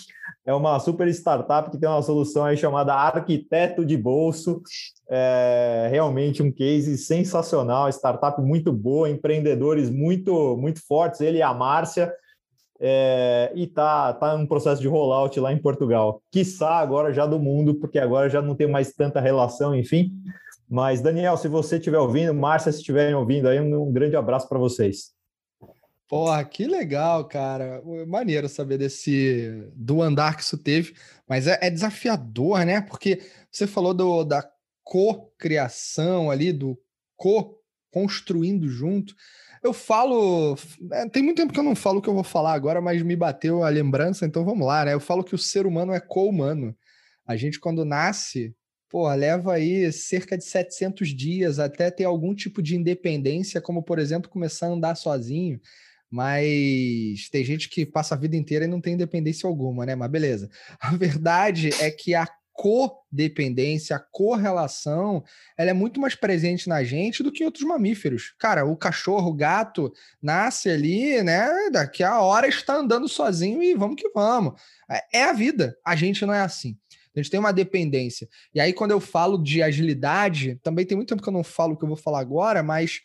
[0.46, 4.62] é uma super startup que tem uma solução aí chamada Arquiteto de Bolso.
[5.08, 11.20] É realmente um case sensacional, startup muito boa, empreendedores muito muito fortes.
[11.20, 12.12] Ele e a Márcia.
[12.78, 16.22] É, e tá, tá um processo de rollout lá em Portugal.
[16.30, 20.12] Quiçá agora já do mundo, porque agora já não tem mais tanta relação, enfim.
[20.68, 24.48] Mas, Daniel, se você estiver ouvindo, Márcia, se estiverem ouvindo aí, um, um grande abraço
[24.48, 25.15] para vocês.
[26.08, 27.82] Porra, que legal, cara.
[28.06, 30.94] Maneiro saber desse do andar que isso teve,
[31.28, 32.80] mas é, é desafiador, né?
[32.80, 34.48] Porque você falou do, da
[34.84, 36.78] co-criação ali, do
[37.16, 39.16] co-construindo junto.
[39.62, 40.56] Eu falo.
[40.92, 43.02] É, tem muito tempo que eu não falo o que eu vou falar agora, mas
[43.02, 44.94] me bateu a lembrança, então vamos lá, né?
[44.94, 46.76] Eu falo que o ser humano é co-humano.
[47.26, 48.54] A gente, quando nasce,
[48.88, 53.98] pô, leva aí cerca de 700 dias até ter algum tipo de independência, como, por
[53.98, 55.60] exemplo, começar a andar sozinho
[56.10, 59.94] mas tem gente que passa a vida inteira e não tem independência alguma, né?
[59.94, 60.48] Mas beleza.
[60.80, 62.26] A verdade é que a
[62.56, 65.22] codependência, a correlação,
[65.58, 68.34] ela é muito mais presente na gente do que em outros mamíferos.
[68.38, 69.92] Cara, o cachorro, o gato,
[70.22, 71.48] nasce ali, né?
[71.70, 74.58] Daqui a hora está andando sozinho e vamos que vamos.
[74.90, 75.76] É, é a vida.
[75.84, 76.76] A gente não é assim.
[77.14, 78.28] A gente tem uma dependência.
[78.54, 81.74] E aí, quando eu falo de agilidade, também tem muito tempo que eu não falo
[81.74, 83.00] o que eu vou falar agora, mas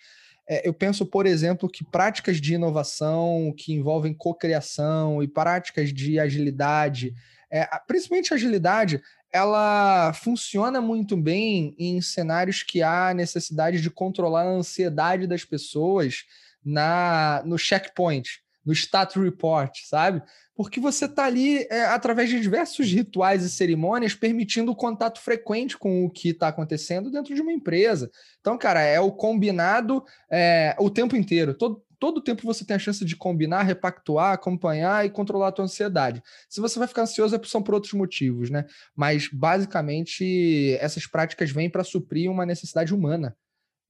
[0.52, 6.20] é, eu penso, por exemplo, que práticas de inovação que envolvem cocriação e práticas de
[6.20, 7.16] agilidade,
[7.49, 14.49] é, principalmente agilidade, ela funciona muito bem em cenários que há necessidade de controlar a
[14.49, 16.26] ansiedade das pessoas
[16.62, 20.22] na no checkpoint, no stat report, sabe?
[20.64, 25.76] porque você está ali é, através de diversos rituais e cerimônias permitindo o contato frequente
[25.76, 28.12] com o que está acontecendo dentro de uma empresa.
[28.39, 31.55] Então, cara, é o combinado é, o tempo inteiro.
[31.55, 35.66] Todo, todo tempo você tem a chance de combinar, repactuar, acompanhar e controlar a tua
[35.66, 36.22] ansiedade.
[36.47, 38.66] Se você vai ficar ansioso, é são por outros motivos, né?
[38.95, 43.36] Mas, basicamente, essas práticas vêm para suprir uma necessidade humana.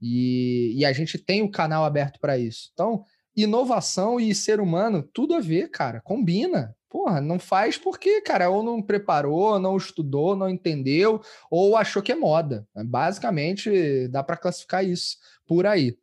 [0.01, 2.69] E, e a gente tem o canal aberto para isso.
[2.73, 3.03] Então,
[3.35, 6.01] inovação e ser humano, tudo a ver, cara.
[6.01, 6.75] Combina.
[6.89, 12.11] Porra, não faz porque, cara, ou não preparou, não estudou, não entendeu, ou achou que
[12.11, 12.67] é moda.
[12.75, 15.17] Basicamente, dá para classificar isso
[15.47, 15.97] por aí.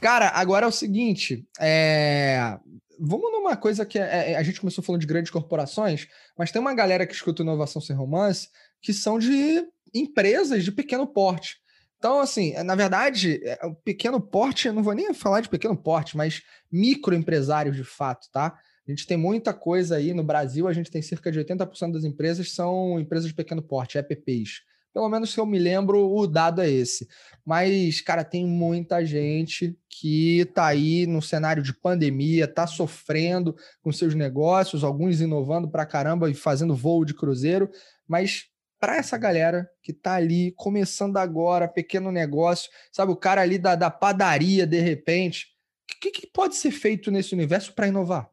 [0.00, 2.56] Cara, agora é o seguinte, é...
[3.00, 6.06] vamos numa coisa que é, é, a gente começou falando de grandes corporações,
[6.36, 8.48] mas tem uma galera que escuta inovação sem romance
[8.80, 11.56] que são de empresas de pequeno porte.
[11.98, 16.16] Então, assim, na verdade, é, o pequeno porte, não vou nem falar de pequeno porte,
[16.16, 18.56] mas microempresários de fato, tá?
[18.86, 22.04] A gente tem muita coisa aí no Brasil, a gente tem cerca de 80% das
[22.04, 24.62] empresas são empresas de pequeno porte, EPPs.
[24.94, 27.06] Pelo menos se eu me lembro, o dado é esse.
[27.44, 33.92] Mas, cara, tem muita gente que tá aí no cenário de pandemia, tá sofrendo com
[33.92, 37.70] seus negócios, alguns inovando pra caramba e fazendo voo de cruzeiro,
[38.06, 38.46] mas
[38.78, 43.74] para essa galera que tá ali começando agora, pequeno negócio, sabe, o cara ali da,
[43.74, 45.46] da padaria de repente,
[45.90, 48.30] o que, que pode ser feito nesse universo para inovar?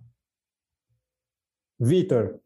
[1.80, 2.40] Vitor,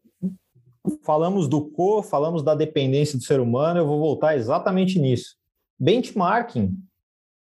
[1.02, 5.36] falamos do co, falamos da dependência do ser humano, eu vou voltar exatamente nisso.
[5.78, 6.76] Benchmarking.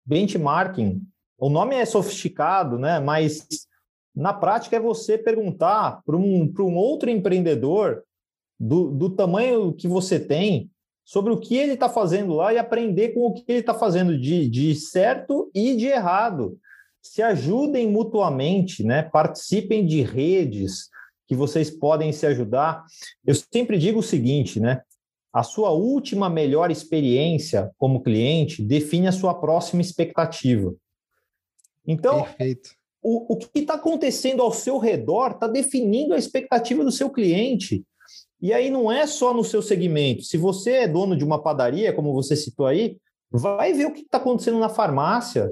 [0.06, 1.02] Benchmarking.
[1.38, 3.00] O nome é sofisticado, né?
[3.00, 3.48] Mas
[4.16, 8.04] na prática é você perguntar para um, um outro empreendedor
[8.60, 10.70] do, do tamanho que você tem,
[11.08, 14.20] sobre o que ele está fazendo lá e aprender com o que ele está fazendo
[14.20, 16.60] de, de certo e de errado.
[17.02, 19.04] Se ajudem mutuamente, né?
[19.04, 20.90] participem de redes
[21.26, 22.84] que vocês podem se ajudar.
[23.26, 24.82] Eu sempre digo o seguinte, né?
[25.32, 30.74] A sua última melhor experiência como cliente define a sua próxima expectativa.
[31.86, 32.72] Então, Perfeito.
[33.02, 37.86] o, o que está acontecendo ao seu redor está definindo a expectativa do seu cliente.
[38.42, 40.24] E aí não é só no seu segmento.
[40.24, 42.98] Se você é dono de uma padaria, como você citou aí,
[43.32, 45.52] vai ver o que está acontecendo na farmácia,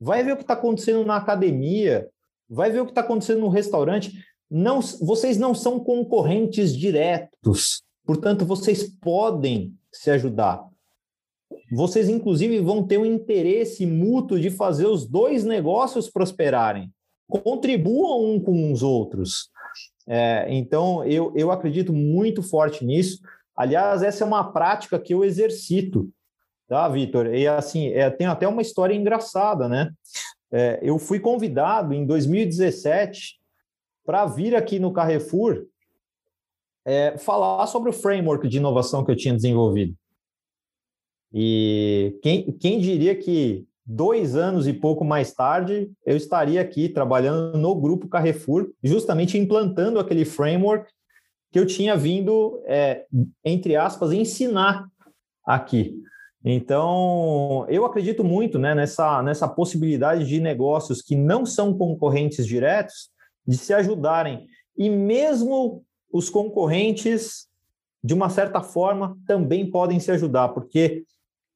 [0.00, 2.08] vai ver o que está acontecendo na academia,
[2.48, 4.12] vai ver o que está acontecendo no restaurante.
[4.50, 10.64] Não, vocês não são concorrentes diretos, portanto, vocês podem se ajudar.
[11.72, 16.90] Vocês, inclusive, vão ter um interesse mútuo de fazer os dois negócios prosperarem.
[17.28, 19.50] Contribuam um com os outros.
[20.12, 23.20] É, então, eu, eu acredito muito forte nisso.
[23.56, 26.10] Aliás, essa é uma prática que eu exercito,
[26.66, 27.32] tá, Vitor?
[27.32, 29.92] E assim, é, tem até uma história engraçada, né?
[30.50, 33.38] É, eu fui convidado em 2017
[34.04, 35.66] para vir aqui no Carrefour
[36.84, 39.94] é, falar sobre o framework de inovação que eu tinha desenvolvido.
[41.32, 47.58] E quem, quem diria que dois anos e pouco mais tarde, eu estaria aqui trabalhando
[47.58, 50.88] no grupo Carrefour, justamente implantando aquele framework
[51.50, 53.04] que eu tinha vindo, é,
[53.44, 54.86] entre aspas, ensinar
[55.44, 56.00] aqui.
[56.44, 63.10] Então, eu acredito muito né, nessa, nessa possibilidade de negócios que não são concorrentes diretos
[63.44, 64.46] de se ajudarem.
[64.78, 67.48] E mesmo os concorrentes,
[68.02, 71.02] de uma certa forma, também podem se ajudar, porque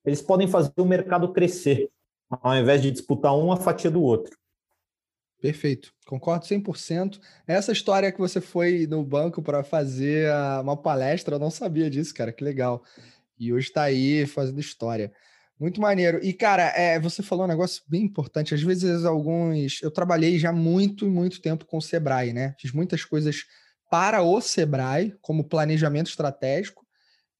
[0.04, 1.88] eles podem fazer o mercado crescer
[2.30, 4.36] ao invés de disputar uma fatia do outro.
[5.40, 7.20] Perfeito, concordo 100%.
[7.46, 10.30] Essa história que você foi no banco para fazer
[10.62, 12.82] uma palestra, eu não sabia disso, cara, que legal.
[13.38, 15.12] E hoje está aí fazendo história.
[15.58, 16.18] Muito maneiro.
[16.22, 18.54] E, cara, é, você falou um negócio bem importante.
[18.54, 19.80] Às vezes, alguns.
[19.82, 22.54] Eu trabalhei já muito, muito tempo com o Sebrae, né?
[22.58, 23.44] Fiz muitas coisas
[23.90, 26.83] para o Sebrae, como planejamento estratégico,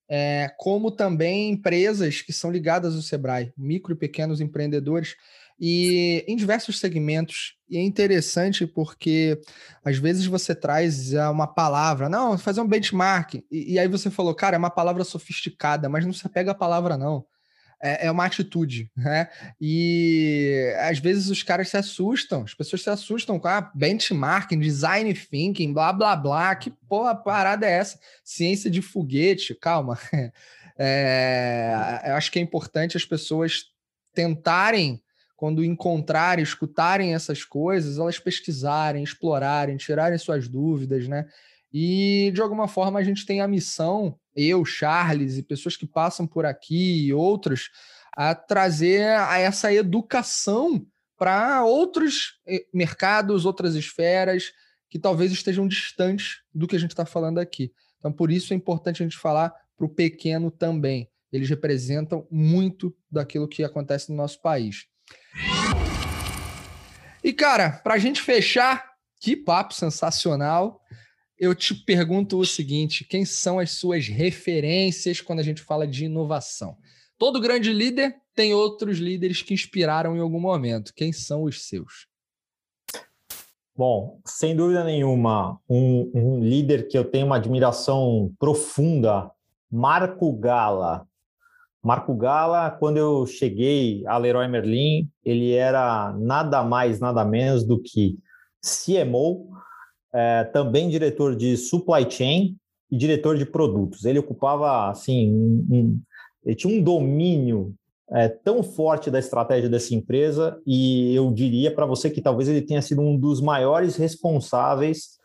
[0.09, 5.17] é, como também empresas que são ligadas ao Sebrae, micro e pequenos empreendedores,
[5.59, 7.57] e em diversos segmentos.
[7.69, 9.41] E é interessante porque
[9.85, 14.35] às vezes você traz uma palavra, não, fazer um benchmark, e, e aí você falou,
[14.35, 17.25] cara, é uma palavra sofisticada, mas não se apega à palavra, não
[17.85, 19.28] é, é uma atitude, né?
[19.61, 24.59] E às vezes os caras se assustam, as pessoas se assustam com a ah, benchmarking,
[24.59, 26.55] design thinking, blá blá blá.
[26.55, 28.01] Que porra parada é essa?
[28.24, 29.99] Ciência de foguete, calma.
[30.76, 33.66] É, eu acho que é importante as pessoas
[34.12, 35.01] tentarem,
[35.37, 41.26] quando encontrarem, escutarem essas coisas, elas pesquisarem, explorarem, tirarem suas dúvidas, né?
[41.77, 46.27] E de alguma forma a gente tem a missão eu, Charles e pessoas que passam
[46.27, 47.70] por aqui e outros,
[48.12, 54.53] a trazer a essa educação para outros eh, mercados, outras esferas
[54.89, 57.72] que talvez estejam distantes do que a gente está falando aqui.
[57.99, 61.09] Então, por isso é importante a gente falar para o pequeno também.
[61.33, 64.87] Eles representam muito daquilo que acontece no nosso país.
[67.22, 70.81] E, cara, para a gente fechar, que papo sensacional
[71.39, 76.05] eu te pergunto o seguinte: quem são as suas referências quando a gente fala de
[76.05, 76.76] inovação?
[77.18, 80.93] Todo grande líder tem outros líderes que inspiraram em algum momento.
[80.95, 82.07] Quem são os seus?
[83.76, 89.30] Bom, sem dúvida nenhuma, um, um líder que eu tenho uma admiração profunda,
[89.70, 91.07] Marco Gala.
[91.82, 97.82] Marco Gala, quando eu cheguei a Leroy Merlin, ele era nada mais, nada menos do
[97.82, 98.16] que
[98.62, 99.51] CMO,
[100.15, 102.57] é, também diretor de supply chain
[102.91, 104.05] e diretor de produtos.
[104.05, 106.01] Ele ocupava assim um, um,
[106.45, 107.75] ele tinha um domínio
[108.11, 112.62] é, tão forte da estratégia dessa empresa e eu diria para você que talvez ele
[112.62, 115.19] tenha sido um dos maiores responsáveis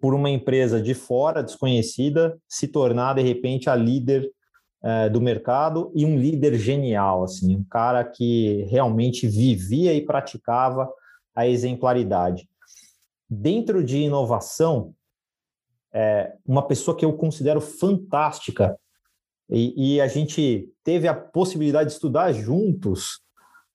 [0.00, 4.28] por uma empresa de fora, desconhecida, se tornar de repente a líder
[4.82, 10.90] é, do mercado e um líder genial, assim, um cara que realmente vivia e praticava
[11.36, 12.48] a exemplaridade.
[13.34, 14.94] Dentro de inovação,
[15.90, 18.78] é, uma pessoa que eu considero fantástica
[19.48, 23.20] e, e, a gente teve a possibilidade de estudar juntos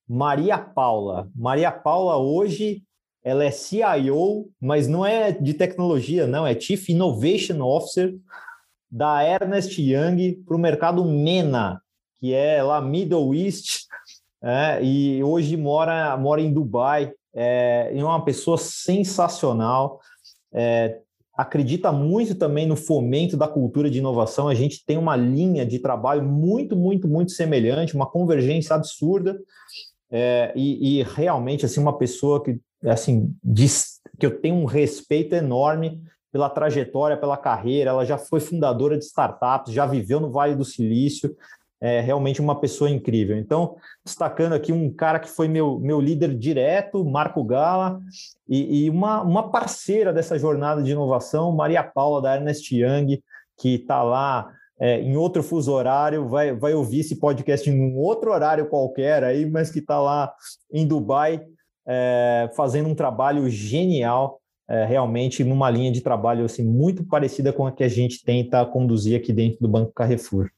[0.08, 1.28] Maria Paula.
[1.34, 2.84] Maria Paula hoje
[3.24, 8.16] ela é CIO, mas não é de tecnologia, não, é Chief Innovation Officer
[8.88, 11.82] da Ernest Young para o mercado MENA,
[12.20, 13.88] que é lá Middle East,
[14.40, 17.12] é, e hoje mora, mora em Dubai.
[17.40, 20.00] É, é uma pessoa sensacional.
[20.52, 20.98] É,
[21.32, 24.48] acredita muito também no fomento da cultura de inovação.
[24.48, 29.38] A gente tem uma linha de trabalho muito, muito, muito semelhante, uma convergência absurda.
[30.10, 35.34] É, e, e, realmente assim uma pessoa que assim diz, que eu tenho um respeito
[35.34, 37.90] enorme pela trajetória, pela carreira.
[37.90, 41.36] Ela já foi fundadora de startups, já viveu no Vale do Silício.
[41.80, 43.36] É realmente uma pessoa incrível.
[43.36, 48.00] Então, destacando aqui um cara que foi meu, meu líder direto, Marco Gala,
[48.48, 53.22] e, e uma, uma parceira dessa jornada de inovação, Maria Paula, da Ernest Young,
[53.56, 54.50] que está lá
[54.80, 59.24] é, em outro fuso horário, vai, vai ouvir esse podcast em um outro horário qualquer
[59.24, 60.32] aí, mas que está lá
[60.72, 61.40] em Dubai,
[61.86, 67.66] é, fazendo um trabalho genial é, realmente numa linha de trabalho assim muito parecida com
[67.66, 70.50] a que a gente tenta conduzir aqui dentro do Banco Carrefour.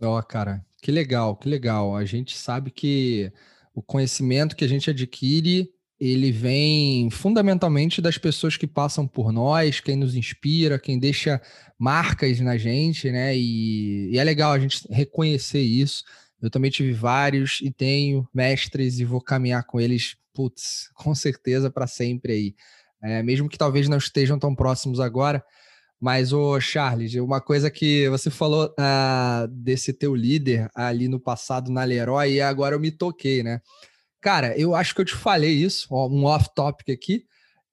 [0.00, 1.96] Ó, oh, cara, que legal, que legal.
[1.96, 3.32] A gente sabe que
[3.74, 9.80] o conhecimento que a gente adquire, ele vem fundamentalmente das pessoas que passam por nós,
[9.80, 11.40] quem nos inspira, quem deixa
[11.78, 13.36] marcas na gente, né?
[13.36, 16.04] E, e é legal a gente reconhecer isso.
[16.40, 21.70] Eu também tive vários e tenho mestres e vou caminhar com eles, putz, com certeza
[21.70, 22.54] para sempre aí
[23.02, 25.44] é, mesmo que talvez não estejam tão próximos agora.
[26.00, 31.72] Mas, o Charles, uma coisa que você falou uh, desse teu líder ali no passado
[31.72, 33.60] na Leroy, e agora eu me toquei, né?
[34.20, 37.24] Cara, eu acho que eu te falei isso, um off-topic aqui.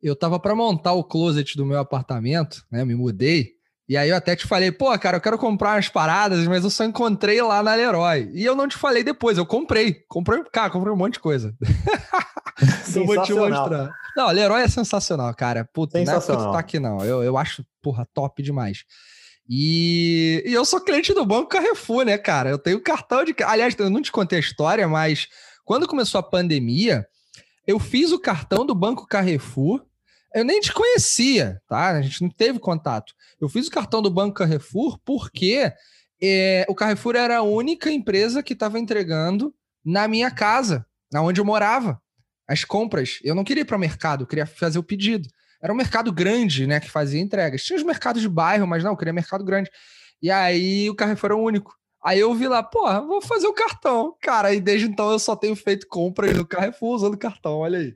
[0.01, 2.86] Eu tava para montar o closet do meu apartamento, né?
[2.86, 3.54] Me mudei.
[3.88, 6.71] E aí eu até te falei, pô, cara, eu quero comprar umas paradas, mas eu
[6.71, 8.31] só encontrei lá na Leroy.
[8.33, 10.03] E eu não te falei depois, eu comprei.
[10.07, 11.55] Comprei, cara, comprei um monte de coisa.
[12.95, 13.91] eu vou te mostrar.
[14.17, 15.69] Não, Leroy é sensacional, cara.
[15.71, 17.03] Puta, não é tá aqui, não.
[17.03, 18.86] Eu, eu acho, porra, top demais.
[19.47, 22.49] E, e eu sou cliente do Banco Carrefour, né, cara?
[22.49, 23.36] Eu tenho cartão de.
[23.43, 25.27] Aliás, eu não te contei a história, mas
[25.63, 27.05] quando começou a pandemia,
[27.67, 29.86] eu fiz o cartão do Banco Carrefour.
[30.36, 31.91] Eu nem te conhecia, tá?
[31.91, 33.13] A gente não teve contato.
[33.39, 35.71] Eu fiz o cartão do Banco Carrefour porque
[36.21, 41.39] é, o Carrefour era a única empresa que estava entregando na minha casa, na onde
[41.39, 42.01] eu morava
[42.45, 43.19] as compras.
[43.23, 45.29] Eu não queria ir para o mercado, eu queria fazer o pedido.
[45.61, 47.63] Era um mercado grande, né, que fazia entregas.
[47.63, 49.71] Tinha os mercados de bairro, mas não, eu queria mercado grande.
[50.21, 51.73] E aí o Carrefour era o único.
[52.03, 54.13] Aí eu vi lá, porra, vou fazer o cartão.
[54.21, 57.95] Cara, e desde então eu só tenho feito compras no Carrefour usando cartão, olha aí.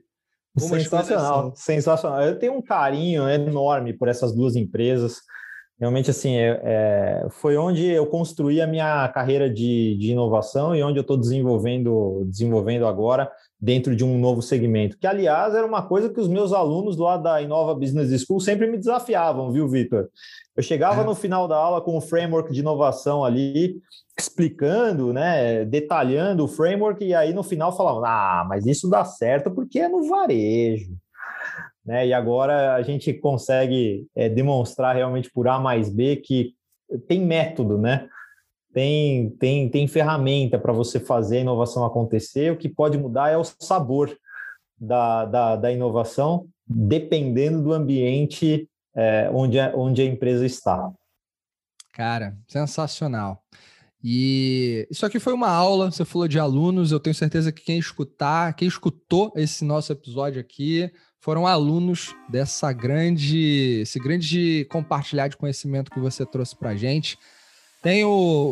[0.58, 2.22] Sensacional, sensacional.
[2.22, 5.20] Eu tenho um carinho enorme por essas duas empresas.
[5.80, 10.82] Realmente, assim, é, é, foi onde eu construí a minha carreira de, de inovação e
[10.82, 14.98] onde eu estou desenvolvendo, desenvolvendo agora dentro de um novo segmento.
[14.98, 18.66] Que, aliás, era uma coisa que os meus alunos lá da Inova Business School sempre
[18.66, 20.10] me desafiavam, viu, Vitor?
[20.60, 21.04] Eu chegava é.
[21.04, 23.80] no final da aula com o framework de inovação ali,
[24.18, 29.50] explicando, né, detalhando o framework, e aí no final falavam, ah, mas isso dá certo
[29.50, 30.94] porque é no varejo.
[31.82, 32.08] Né?
[32.08, 36.54] E agora a gente consegue é, demonstrar realmente por A mais B que
[37.08, 38.06] tem método, né?
[38.74, 42.52] tem, tem, tem ferramenta para você fazer a inovação acontecer.
[42.52, 44.14] O que pode mudar é o sabor
[44.78, 50.90] da, da, da inovação, dependendo do ambiente é, onde, a, onde a empresa está.
[51.92, 53.42] Cara, sensacional.
[54.02, 57.78] E isso aqui foi uma aula, você falou de alunos, eu tenho certeza que quem
[57.78, 65.36] escutar, quem escutou esse nosso episódio aqui, foram alunos dessa grande, esse grande compartilhar de
[65.36, 67.18] conhecimento que você trouxe para gente.
[67.82, 68.08] Tenho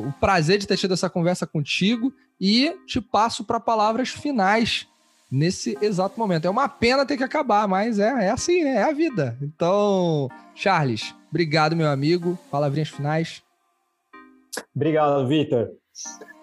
[0.07, 4.87] o prazer de ter tido essa conversa contigo e te passo para palavras finais
[5.31, 6.47] nesse exato momento.
[6.47, 8.77] É uma pena ter que acabar, mas é, é assim, né?
[8.77, 9.37] É a vida.
[9.43, 12.39] Então, Charles, obrigado, meu amigo.
[12.51, 13.43] Palavrinhas finais.
[14.75, 15.71] Obrigado, Vitor.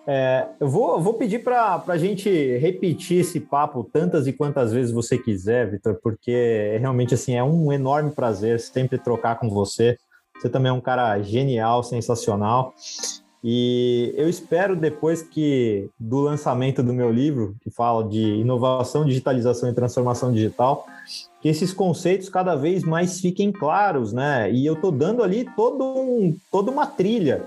[0.08, 4.92] É, eu vou, vou pedir para a gente repetir esse papo tantas e quantas vezes
[4.92, 9.98] você quiser, Vitor, porque realmente assim é um enorme prazer sempre trocar com você.
[10.38, 12.74] Você também é um cara genial, sensacional.
[13.48, 19.70] E eu espero depois que do lançamento do meu livro, que fala de inovação, digitalização
[19.70, 20.88] e transformação digital,
[21.40, 24.52] que esses conceitos cada vez mais fiquem claros, né?
[24.52, 27.44] E eu estou dando ali todo um, toda uma trilha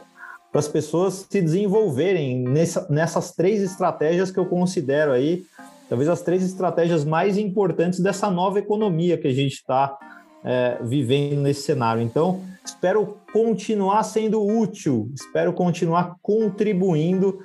[0.53, 5.47] para as pessoas se desenvolverem nessa, nessas três estratégias que eu considero aí,
[5.89, 9.99] talvez as três estratégias mais importantes dessa nova economia que a gente está
[10.45, 12.03] é, vivendo nesse cenário.
[12.03, 17.41] Então, espero continuar sendo útil, espero continuar contribuindo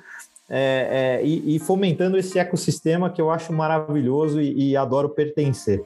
[0.48, 5.82] é, é, e, e, fomentando esse ecossistema que eu acho maravilhoso e, e adoro pertencer.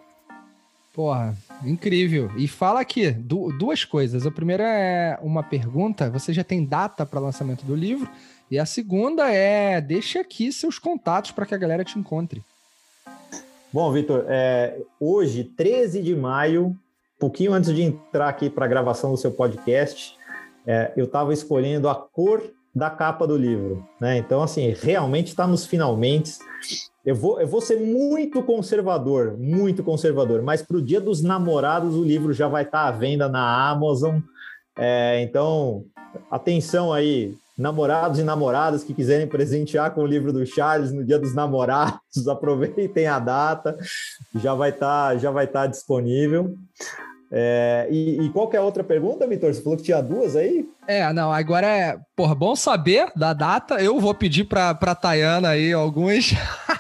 [0.92, 2.28] Porra, incrível.
[2.36, 4.26] E fala aqui du duas coisas.
[4.26, 8.10] A primeira é uma pergunta: você já tem data para lançamento do livro?
[8.50, 12.42] E a segunda é: deixe aqui seus contatos para que a galera te encontre.
[13.72, 16.76] Bom, Vitor, é, hoje, 13 de maio,
[17.18, 20.16] pouquinho antes de entrar aqui para a gravação do seu podcast,
[20.66, 22.42] é, eu estava escolhendo a cor
[22.74, 24.18] da capa do livro, né?
[24.18, 26.32] Então, assim, realmente está nos finalmente.
[27.04, 31.94] Eu vou, eu vou ser muito conservador, muito conservador, mas para o Dia dos Namorados
[31.96, 34.20] o livro já vai estar tá à venda na Amazon.
[34.76, 35.84] É, então,
[36.30, 41.18] atenção aí, namorados e namoradas que quiserem presentear com o livro do Charles no Dia
[41.18, 43.76] dos Namorados, aproveitem a data,
[44.36, 46.54] já vai estar, tá, já vai estar tá disponível.
[47.30, 49.52] É, e, e, qual é a outra pergunta, Vitor?
[49.52, 50.66] Você falou que tinha duas aí?
[50.86, 53.82] É, não, agora é, porra, bom saber da data.
[53.82, 56.32] Eu vou pedir para a Tayana aí alguns.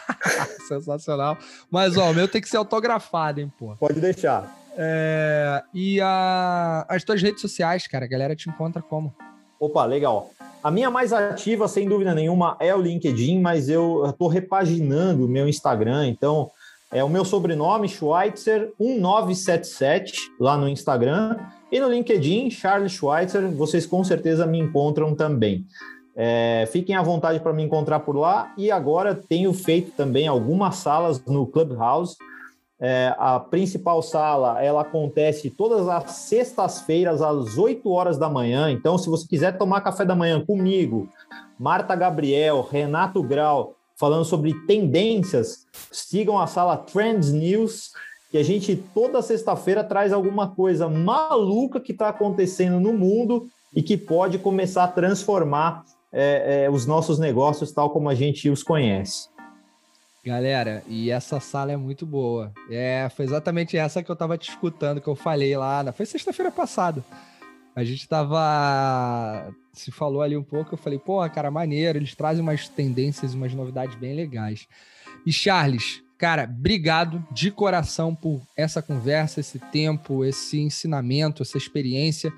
[0.66, 1.36] Sensacional.
[1.70, 3.76] Mas, ó, o meu tem que ser autografado, hein, pô.
[3.76, 4.56] Pode deixar.
[4.74, 9.14] É, e a, as tuas redes sociais, cara, a galera te encontra como?
[9.60, 10.30] Opa, legal.
[10.68, 15.28] A minha mais ativa, sem dúvida nenhuma, é o LinkedIn, mas eu estou repaginando o
[15.28, 16.50] meu Instagram, então
[16.92, 21.38] é o meu sobrenome, Schweitzer 1977, lá no Instagram.
[21.72, 25.64] E no LinkedIn, Charles Schweitzer, vocês com certeza me encontram também.
[26.14, 28.52] É, fiquem à vontade para me encontrar por lá.
[28.58, 32.14] E agora tenho feito também algumas salas no Clubhouse.
[32.80, 38.70] É, a principal sala ela acontece todas as sextas-feiras às 8 horas da manhã.
[38.70, 41.08] Então, se você quiser tomar café da manhã comigo,
[41.58, 47.90] Marta Gabriel, Renato Grau falando sobre tendências, sigam a sala Trends News,
[48.30, 53.82] que a gente toda sexta-feira traz alguma coisa maluca que está acontecendo no mundo e
[53.82, 58.62] que pode começar a transformar é, é, os nossos negócios tal como a gente os
[58.62, 59.28] conhece.
[60.28, 62.52] Galera, e essa sala é muito boa.
[62.70, 65.82] É, foi exatamente essa que eu estava te escutando, que eu falei lá.
[65.82, 67.02] Na, foi sexta-feira passada.
[67.74, 72.42] A gente estava se falou ali um pouco, eu falei, pô, cara, maneiro, eles trazem
[72.42, 74.68] umas tendências, umas novidades bem legais.
[75.24, 82.30] E Charles, cara, obrigado de coração por essa conversa, esse tempo, esse ensinamento, essa experiência.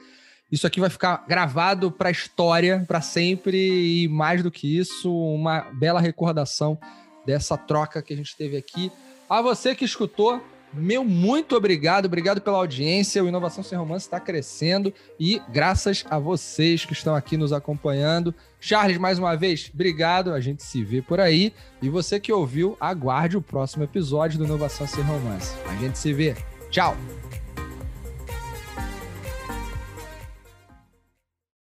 [0.52, 5.12] Isso aqui vai ficar gravado para a história, para sempre, e mais do que isso,
[5.12, 6.78] uma bela recordação
[7.24, 8.90] dessa troca que a gente teve aqui.
[9.28, 10.42] A você que escutou,
[10.72, 13.22] meu muito obrigado, obrigado pela audiência.
[13.22, 18.34] O Inovação Sem Romance está crescendo e graças a vocês que estão aqui nos acompanhando.
[18.60, 20.32] Charles, mais uma vez, obrigado.
[20.32, 21.52] A gente se vê por aí.
[21.82, 25.54] E você que ouviu, aguarde o próximo episódio do Inovação Sem Romance.
[25.68, 26.36] A gente se vê.
[26.70, 26.96] Tchau!